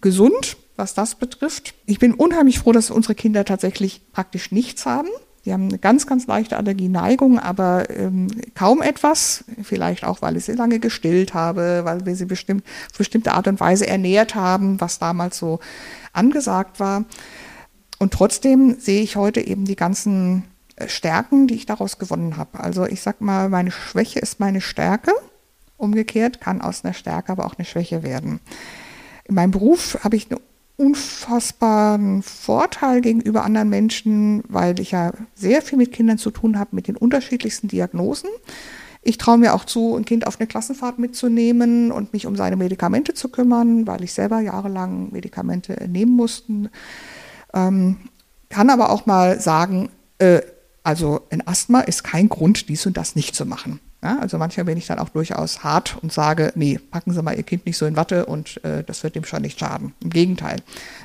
gesund, 0.00 0.56
was 0.76 0.94
das 0.94 1.14
betrifft. 1.14 1.74
Ich 1.86 1.98
bin 1.98 2.14
unheimlich 2.14 2.58
froh, 2.58 2.72
dass 2.72 2.90
unsere 2.90 3.14
Kinder 3.14 3.44
tatsächlich 3.44 4.00
praktisch 4.12 4.50
nichts 4.50 4.86
haben. 4.86 5.08
Die 5.44 5.52
haben 5.52 5.68
eine 5.68 5.78
ganz, 5.78 6.06
ganz 6.06 6.26
leichte 6.26 6.56
Allergieneigung, 6.56 7.38
aber 7.38 7.90
ähm, 7.90 8.28
kaum 8.54 8.80
etwas. 8.80 9.44
Vielleicht 9.62 10.02
auch, 10.04 10.22
weil 10.22 10.36
ich 10.36 10.46
sie 10.46 10.52
lange 10.52 10.80
gestillt 10.80 11.34
habe, 11.34 11.82
weil 11.84 12.06
wir 12.06 12.16
sie 12.16 12.24
bestimmt, 12.24 12.64
auf 12.90 12.98
bestimmte 12.98 13.32
Art 13.32 13.46
und 13.46 13.60
Weise 13.60 13.86
ernährt 13.86 14.34
haben, 14.34 14.80
was 14.80 14.98
damals 14.98 15.36
so 15.36 15.60
angesagt 16.14 16.80
war. 16.80 17.04
Und 17.98 18.12
trotzdem 18.12 18.76
sehe 18.80 19.02
ich 19.02 19.16
heute 19.16 19.40
eben 19.40 19.66
die 19.66 19.76
ganzen 19.76 20.44
Stärken, 20.86 21.46
die 21.46 21.54
ich 21.54 21.66
daraus 21.66 21.98
gewonnen 21.98 22.36
habe. 22.36 22.60
Also 22.60 22.84
ich 22.86 23.00
sag 23.00 23.20
mal, 23.20 23.48
meine 23.48 23.70
Schwäche 23.70 24.18
ist 24.18 24.40
meine 24.40 24.60
Stärke. 24.60 25.12
Umgekehrt 25.76 26.40
kann 26.40 26.60
aus 26.60 26.84
einer 26.84 26.94
Stärke 26.94 27.32
aber 27.32 27.46
auch 27.46 27.56
eine 27.56 27.64
Schwäche 27.64 28.02
werden. 28.02 28.40
In 29.24 29.34
meinem 29.34 29.52
Beruf 29.52 29.98
habe 30.02 30.16
ich 30.16 30.30
einen 30.30 30.40
unfassbaren 30.76 32.22
Vorteil 32.22 33.00
gegenüber 33.00 33.44
anderen 33.44 33.68
Menschen, 33.68 34.42
weil 34.48 34.80
ich 34.80 34.90
ja 34.90 35.12
sehr 35.34 35.62
viel 35.62 35.78
mit 35.78 35.92
Kindern 35.92 36.18
zu 36.18 36.30
tun 36.30 36.58
habe, 36.58 36.74
mit 36.74 36.88
den 36.88 36.96
unterschiedlichsten 36.96 37.68
Diagnosen. 37.68 38.28
Ich 39.02 39.18
traue 39.18 39.38
mir 39.38 39.54
auch 39.54 39.64
zu, 39.64 39.96
ein 39.96 40.04
Kind 40.04 40.26
auf 40.26 40.40
eine 40.40 40.46
Klassenfahrt 40.46 40.98
mitzunehmen 40.98 41.92
und 41.92 42.12
mich 42.12 42.26
um 42.26 42.36
seine 42.36 42.56
Medikamente 42.56 43.14
zu 43.14 43.28
kümmern, 43.28 43.86
weil 43.86 44.02
ich 44.02 44.12
selber 44.12 44.40
jahrelang 44.40 45.12
Medikamente 45.12 45.88
nehmen 45.88 46.16
musste. 46.16 46.70
Ähm, 47.52 47.96
kann 48.48 48.70
aber 48.70 48.90
auch 48.90 49.06
mal 49.06 49.40
sagen, 49.40 49.90
äh, 50.18 50.40
also 50.84 51.26
ein 51.30 51.46
Asthma 51.46 51.80
ist 51.80 52.04
kein 52.04 52.28
Grund, 52.28 52.68
dies 52.68 52.86
und 52.86 52.96
das 52.96 53.16
nicht 53.16 53.34
zu 53.34 53.46
machen. 53.46 53.80
Ja, 54.02 54.18
also 54.18 54.36
manchmal 54.36 54.66
bin 54.66 54.76
ich 54.76 54.86
dann 54.86 54.98
auch 54.98 55.08
durchaus 55.08 55.64
hart 55.64 55.96
und 56.02 56.12
sage, 56.12 56.52
nee, 56.56 56.78
packen 56.78 57.14
Sie 57.14 57.22
mal 57.22 57.34
Ihr 57.34 57.42
Kind 57.42 57.64
nicht 57.64 57.78
so 57.78 57.86
in 57.86 57.96
Watte 57.96 58.26
und 58.26 58.62
äh, 58.62 58.84
das 58.84 59.02
wird 59.02 59.14
dem 59.14 59.24
schon 59.24 59.40
nicht 59.40 59.58
schaden. 59.58 59.94
Im 60.02 60.10
Gegenteil. 60.10 60.58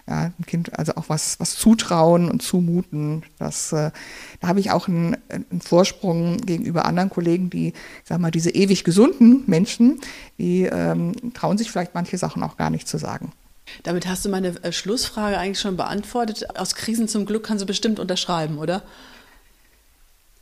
Ja, 0.05 0.33
dem 0.37 0.45
Kind 0.45 0.77
also 0.77 0.95
auch 0.95 1.05
was, 1.07 1.39
was 1.39 1.55
zutrauen 1.55 2.29
und 2.29 2.43
zumuten. 2.43 3.23
Das, 3.37 3.71
äh, 3.71 3.91
da 4.41 4.47
habe 4.49 4.59
ich 4.59 4.71
auch 4.71 4.89
einen, 4.89 5.15
einen 5.29 5.61
Vorsprung 5.61 6.39
gegenüber 6.39 6.83
anderen 6.83 7.09
Kollegen, 7.09 7.49
die, 7.49 7.69
ich 7.69 7.73
sag 8.03 8.19
mal, 8.19 8.31
diese 8.31 8.49
ewig 8.49 8.83
gesunden 8.83 9.43
Menschen, 9.47 10.01
die 10.37 10.63
ähm, 10.63 11.13
trauen 11.33 11.57
sich 11.57 11.71
vielleicht 11.71 11.95
manche 11.95 12.17
Sachen 12.17 12.43
auch 12.43 12.57
gar 12.57 12.69
nicht 12.69 12.89
zu 12.89 12.97
sagen. 12.97 13.31
Damit 13.83 14.07
hast 14.07 14.25
du 14.25 14.29
meine 14.29 14.61
äh, 14.61 14.73
Schlussfrage 14.73 15.37
eigentlich 15.37 15.61
schon 15.61 15.77
beantwortet. 15.77 16.59
Aus 16.59 16.75
Krisen 16.75 17.07
zum 17.07 17.25
Glück 17.25 17.45
kannst 17.45 17.61
du 17.61 17.65
bestimmt 17.65 17.97
unterschreiben, 17.97 18.57
oder? 18.57 18.83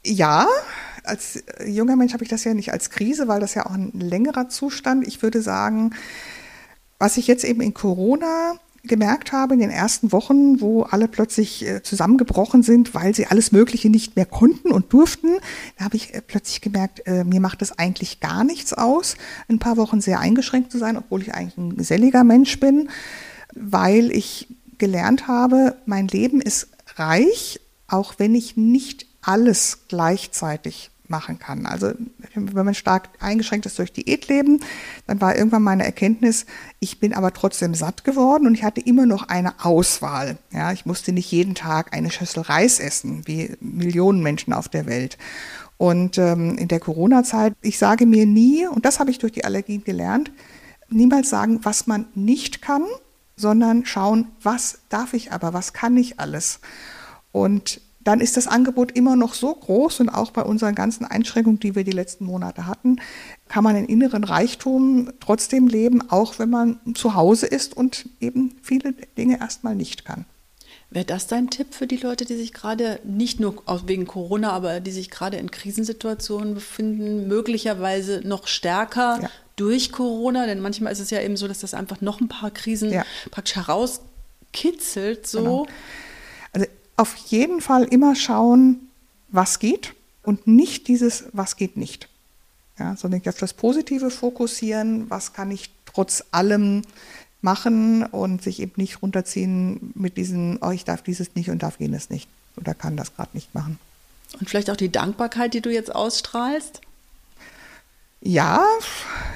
Ja, 0.08 0.48
als 1.04 1.44
junger 1.66 1.98
Mensch 1.98 2.14
habe 2.14 2.24
ich 2.24 2.30
das 2.30 2.46
ja 2.46 2.54
nicht 2.54 2.72
als 2.72 2.90
Krise, 2.90 3.28
weil 3.28 3.42
das 3.42 3.56
ja 3.56 3.66
auch 3.66 3.74
ein 3.74 3.92
längerer 3.94 4.48
Zustand. 4.48 5.06
Ich 5.06 5.22
würde 5.22 5.42
sagen, 5.42 5.94
was 6.98 7.18
ich 7.18 7.28
jetzt 7.28 7.44
eben 7.44 7.60
in 7.60 7.74
Corona 7.74 8.54
gemerkt 8.84 9.34
habe 9.34 9.54
in 9.54 9.60
den 9.60 9.70
ersten 9.70 10.14
Wochen, 10.14 10.62
wo 10.62 10.84
alle 10.84 11.10
plötzlich 11.10 11.68
äh, 11.68 11.84
zusammengebrochen 11.84 12.64
sind, 12.64 12.96
weil 12.96 13.14
sie 13.14 13.28
alles 13.28 13.52
Mögliche 13.52 13.90
nicht 13.90 14.16
mehr 14.16 14.26
konnten 14.26 14.72
und 14.72 14.94
durften, 14.94 15.40
da 15.78 15.86
habe 15.86 15.98
ich 15.98 16.14
äh, 16.14 16.22
plötzlich 16.22 16.62
gemerkt, 16.62 17.06
äh, 17.06 17.26
mir 17.26 17.42
macht 17.42 17.62
es 17.62 17.78
eigentlich 17.78 18.22
gar 18.22 18.46
nichts 18.46 18.74
aus, 18.74 19.18
ein 19.50 19.60
paar 19.60 19.76
Wochen 19.76 20.00
sehr 20.00 20.22
eingeschränkt 20.22 20.72
zu 20.72 20.78
sein, 20.78 20.96
obwohl 20.96 21.22
ich 21.22 21.34
eigentlich 21.34 21.58
ein 21.58 21.76
geselliger 21.76 22.24
Mensch 22.24 22.62
bin, 22.62 22.90
weil 23.54 24.10
ich 24.12 24.48
gelernt 24.78 25.28
habe, 25.28 25.76
mein 25.86 26.08
Leben 26.08 26.40
ist 26.40 26.70
reich, 26.96 27.60
auch 27.88 28.16
wenn 28.20 28.36
ich 28.36 28.56
nicht 28.56 29.07
alles 29.28 29.80
gleichzeitig 29.90 30.90
machen 31.10 31.40
kann. 31.40 31.66
Also 31.66 31.94
wenn 32.34 32.66
man 32.66 32.74
stark 32.74 33.10
eingeschränkt 33.20 33.66
ist 33.66 33.80
durch 33.80 33.94
Diätleben, 33.94 34.62
dann 35.06 35.22
war 35.22 35.36
irgendwann 35.36 35.64
meine 35.64 35.86
Erkenntnis, 35.86 36.46
ich 36.80 37.00
bin 37.00 37.14
aber 37.14 37.34
trotzdem 37.34 37.74
satt 37.74 38.04
geworden 38.04 38.48
und 38.48 38.56
ich 38.56 38.64
hatte 38.64 38.82
immer 38.82 39.06
noch 39.06 39.30
eine 39.30 39.64
Auswahl. 39.64 40.38
Ja, 40.52 40.72
ich 40.72 40.86
musste 40.86 41.14
nicht 41.14 41.32
jeden 41.32 41.56
Tag 41.56 41.94
eine 41.94 42.12
Schüssel 42.12 42.42
Reis 42.42 42.80
essen, 42.80 43.24
wie 43.26 43.56
Millionen 43.60 44.22
Menschen 44.22 44.54
auf 44.54 44.68
der 44.70 44.86
Welt. 44.86 45.18
Und 45.78 46.18
ähm, 46.18 46.58
in 46.58 46.68
der 46.68 46.80
Corona-Zeit, 46.80 47.54
ich 47.62 47.78
sage 47.78 48.06
mir 48.06 48.26
nie, 48.26 48.68
und 48.68 48.86
das 48.86 49.00
habe 49.00 49.12
ich 49.12 49.20
durch 49.20 49.32
die 49.32 49.46
Allergien 49.46 49.84
gelernt, 49.84 50.32
niemals 50.90 51.30
sagen, 51.30 51.60
was 51.64 51.88
man 51.88 52.08
nicht 52.16 52.62
kann, 52.62 52.84
sondern 53.36 53.86
schauen, 53.86 54.28
was 54.42 54.80
darf 54.90 55.14
ich 55.14 55.32
aber, 55.32 55.54
was 55.54 55.74
kann 55.74 55.96
ich 55.96 56.20
alles. 56.20 56.60
Und 57.32 57.82
dann 58.08 58.22
ist 58.22 58.38
das 58.38 58.48
Angebot 58.48 58.94
immer 58.94 59.18
noch 59.18 59.34
so 59.34 59.54
groß 59.54 60.00
und 60.00 60.08
auch 60.08 60.32
bei 60.32 60.42
unseren 60.42 60.76
ganzen 60.76 61.04
Einschränkungen, 61.04 61.60
die 61.60 61.76
wir 61.76 61.84
die 61.84 61.92
letzten 61.92 62.24
Monate 62.24 62.66
hatten, 62.66 63.02
kann 63.50 63.66
man 63.66 63.76
einen 63.76 63.86
inneren 63.86 64.24
Reichtum 64.24 65.12
trotzdem 65.20 65.68
leben, 65.68 66.10
auch 66.10 66.40
wenn 66.40 66.50
man 66.50 66.80
zu 66.96 67.16
Hause 67.16 67.48
ist 67.48 67.76
und 67.76 68.08
eben 68.22 68.56
viele 68.62 68.94
Dinge 69.18 69.42
erstmal 69.42 69.76
nicht 69.76 70.06
kann. 70.06 70.24
Wäre 70.90 71.04
das 71.04 71.28
dein 71.28 71.50
Tipp 71.50 71.74
für 71.74 71.86
die 71.86 71.98
Leute, 71.98 72.24
die 72.24 72.38
sich 72.38 72.54
gerade 72.54 73.02
nicht 73.04 73.42
nur 73.42 73.62
wegen 73.88 74.08
Corona, 74.08 74.54
aber 74.54 74.80
die 74.80 74.92
sich 74.92 75.10
gerade 75.10 75.36
in 75.36 75.52
Krisensituationen 75.52 76.54
befinden, 76.54 77.28
möglicherweise 77.28 78.22
noch 78.24 78.48
stärker 78.48 79.20
ja. 79.22 79.30
durch 79.58 79.92
Corona? 79.92 80.46
Denn 80.46 80.62
manchmal 80.62 80.94
ist 80.94 81.00
es 81.00 81.10
ja 81.10 81.20
eben 81.20 81.36
so, 81.36 81.50
dass 81.50 81.60
das 81.60 81.74
einfach 81.74 82.00
noch 82.00 82.22
ein 82.22 82.30
paar 82.30 82.52
Krisen 82.52 82.90
ja. 82.90 83.04
praktisch 83.32 83.58
herauskitzelt. 83.58 85.28
So. 85.28 85.40
Genau. 85.40 85.68
Auf 86.98 87.16
jeden 87.16 87.62
Fall 87.62 87.84
immer 87.86 88.16
schauen, 88.16 88.90
was 89.30 89.60
geht 89.60 89.94
und 90.24 90.48
nicht 90.48 90.88
dieses, 90.88 91.26
was 91.32 91.56
geht 91.56 91.78
nicht. 91.78 92.10
Ja, 92.80 92.96
sondern 92.96 93.22
auf 93.28 93.38
das 93.38 93.54
Positive 93.54 94.12
fokussieren, 94.12 95.10
was 95.10 95.34
kann 95.34 95.50
ich 95.50 95.72
trotz 95.86 96.24
allem 96.32 96.84
machen 97.42 98.04
und 98.06 98.42
sich 98.42 98.60
eben 98.60 98.74
nicht 98.76 99.02
runterziehen 99.02 99.94
mit 99.96 100.18
diesem, 100.18 100.60
oh, 100.62 100.72
ich 100.72 100.86
darf 100.86 101.02
dieses 101.02 101.34
nicht 101.36 101.50
und 101.50 101.64
darf 101.64 101.80
jenes 101.80 102.10
nicht 102.10 102.28
oder 102.56 102.74
kann 102.74 102.98
das 102.98 103.16
gerade 103.16 103.32
nicht 103.34 103.54
machen. 103.56 103.80
Und 104.40 104.50
vielleicht 104.50 104.70
auch 104.70 104.76
die 104.76 104.92
Dankbarkeit, 104.92 105.54
die 105.54 105.62
du 105.62 105.72
jetzt 105.72 105.94
ausstrahlst? 105.94 106.82
Ja, 108.28 108.62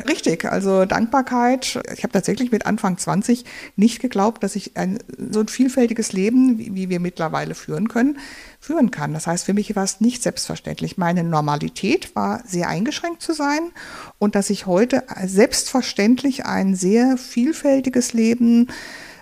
richtig. 0.06 0.44
Also 0.44 0.84
Dankbarkeit. 0.84 1.80
Ich 1.96 2.04
habe 2.04 2.12
tatsächlich 2.12 2.52
mit 2.52 2.66
Anfang 2.66 2.98
20 2.98 3.46
nicht 3.78 4.02
geglaubt, 4.02 4.44
dass 4.44 4.58
ich 4.58 4.76
ein 4.76 5.00
so 5.32 5.40
ein 5.40 5.48
vielfältiges 5.48 6.12
Leben, 6.12 6.60
wie, 6.60 6.76
wie 6.76 6.90
wir 6.90 7.00
mittlerweile 7.00 7.56
führen 7.56 7.88
können, 7.88 8.20
führen 8.60 8.92
kann. 8.92 9.14
Das 9.14 9.28
heißt, 9.28 9.46
für 9.46 9.54
mich 9.54 9.74
war 9.78 9.86
es 9.86 10.02
nicht 10.02 10.22
selbstverständlich. 10.22 10.98
Meine 10.98 11.24
Normalität 11.24 12.14
war 12.18 12.44
sehr 12.46 12.68
eingeschränkt 12.68 13.22
zu 13.22 13.32
sein 13.32 13.72
und 14.20 14.36
dass 14.36 14.50
ich 14.50 14.66
heute 14.66 15.06
selbstverständlich 15.26 16.46
ein 16.46 16.76
sehr 16.76 17.16
vielfältiges 17.16 18.12
Leben 18.12 18.68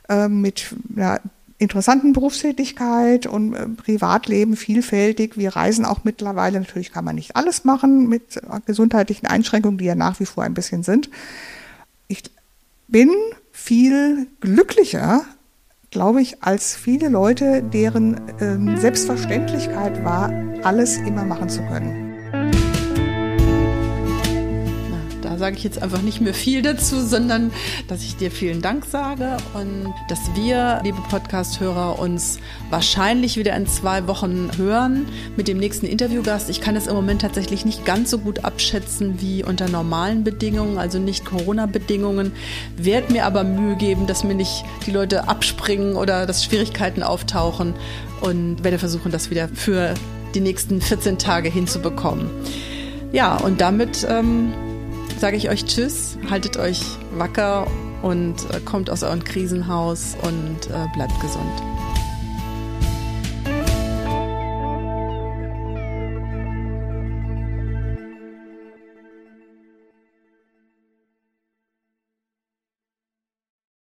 äh, 0.09 0.29
mit 0.29 0.73
ja, 0.95 1.19
interessanten 1.59 2.13
Berufstätigkeit 2.13 3.27
und 3.27 3.53
äh, 3.53 3.67
Privatleben 3.67 4.55
vielfältig. 4.55 5.37
Wir 5.37 5.55
reisen 5.55 5.85
auch 5.85 6.03
mittlerweile. 6.03 6.59
Natürlich 6.59 6.91
kann 6.91 7.05
man 7.05 7.15
nicht 7.15 7.35
alles 7.35 7.65
machen 7.65 8.07
mit 8.07 8.37
äh, 8.37 8.41
gesundheitlichen 8.65 9.27
Einschränkungen, 9.27 9.77
die 9.77 9.85
ja 9.85 9.95
nach 9.95 10.19
wie 10.19 10.25
vor 10.25 10.43
ein 10.43 10.53
bisschen 10.53 10.83
sind. 10.83 11.09
Ich 12.07 12.23
bin 12.87 13.11
viel 13.51 14.27
glücklicher, 14.39 15.25
glaube 15.91 16.21
ich, 16.21 16.41
als 16.41 16.75
viele 16.75 17.09
Leute, 17.09 17.61
deren 17.61 18.21
ähm, 18.39 18.77
Selbstverständlichkeit 18.77 20.03
war, 20.03 20.31
alles 20.63 20.97
immer 20.97 21.25
machen 21.25 21.49
zu 21.49 21.61
können. 21.63 22.08
Sage 25.39 25.57
ich 25.57 25.63
jetzt 25.63 25.81
einfach 25.81 26.01
nicht 26.01 26.21
mehr 26.21 26.33
viel 26.33 26.61
dazu, 26.61 27.03
sondern 27.03 27.51
dass 27.87 28.03
ich 28.03 28.15
dir 28.17 28.29
vielen 28.29 28.61
Dank 28.61 28.85
sage 28.85 29.37
und 29.55 29.93
dass 30.09 30.19
wir, 30.35 30.81
liebe 30.83 30.99
Podcast-Hörer, 31.09 31.97
uns 31.97 32.39
wahrscheinlich 32.69 33.37
wieder 33.37 33.55
in 33.55 33.65
zwei 33.65 34.05
Wochen 34.07 34.51
hören 34.57 35.07
mit 35.35 35.47
dem 35.47 35.57
nächsten 35.57 35.87
Interviewgast. 35.87 36.49
Ich 36.49 36.61
kann 36.61 36.75
das 36.75 36.85
im 36.85 36.93
Moment 36.93 37.21
tatsächlich 37.21 37.65
nicht 37.65 37.85
ganz 37.85 38.11
so 38.11 38.19
gut 38.19 38.45
abschätzen 38.45 39.21
wie 39.21 39.43
unter 39.43 39.67
normalen 39.67 40.23
Bedingungen, 40.23 40.77
also 40.77 40.99
nicht 40.99 41.25
Corona-Bedingungen. 41.25 42.33
Werde 42.77 43.11
mir 43.11 43.25
aber 43.25 43.43
Mühe 43.43 43.75
geben, 43.75 44.05
dass 44.05 44.23
mir 44.23 44.35
nicht 44.35 44.63
die 44.85 44.91
Leute 44.91 45.27
abspringen 45.27 45.95
oder 45.95 46.27
dass 46.27 46.43
Schwierigkeiten 46.43 47.01
auftauchen 47.01 47.73
und 48.21 48.63
werde 48.63 48.77
versuchen, 48.77 49.11
das 49.11 49.29
wieder 49.31 49.47
für 49.47 49.93
die 50.35 50.41
nächsten 50.41 50.81
14 50.81 51.17
Tage 51.17 51.49
hinzubekommen. 51.49 52.29
Ja, 53.11 53.37
und 53.37 53.59
damit 53.61 54.05
ähm, 54.07 54.53
sage 55.19 55.35
ich 55.35 55.49
euch 55.49 55.65
Tschüss, 55.65 56.17
haltet 56.29 56.57
euch 56.57 56.81
wacker 57.11 57.67
und 58.01 58.35
äh, 58.53 58.59
kommt 58.63 58.89
aus 58.89 59.03
eurem 59.03 59.23
Krisenhaus 59.23 60.15
und 60.23 60.67
äh, 60.67 60.87
bleibt 60.93 61.19
gesund. 61.19 61.78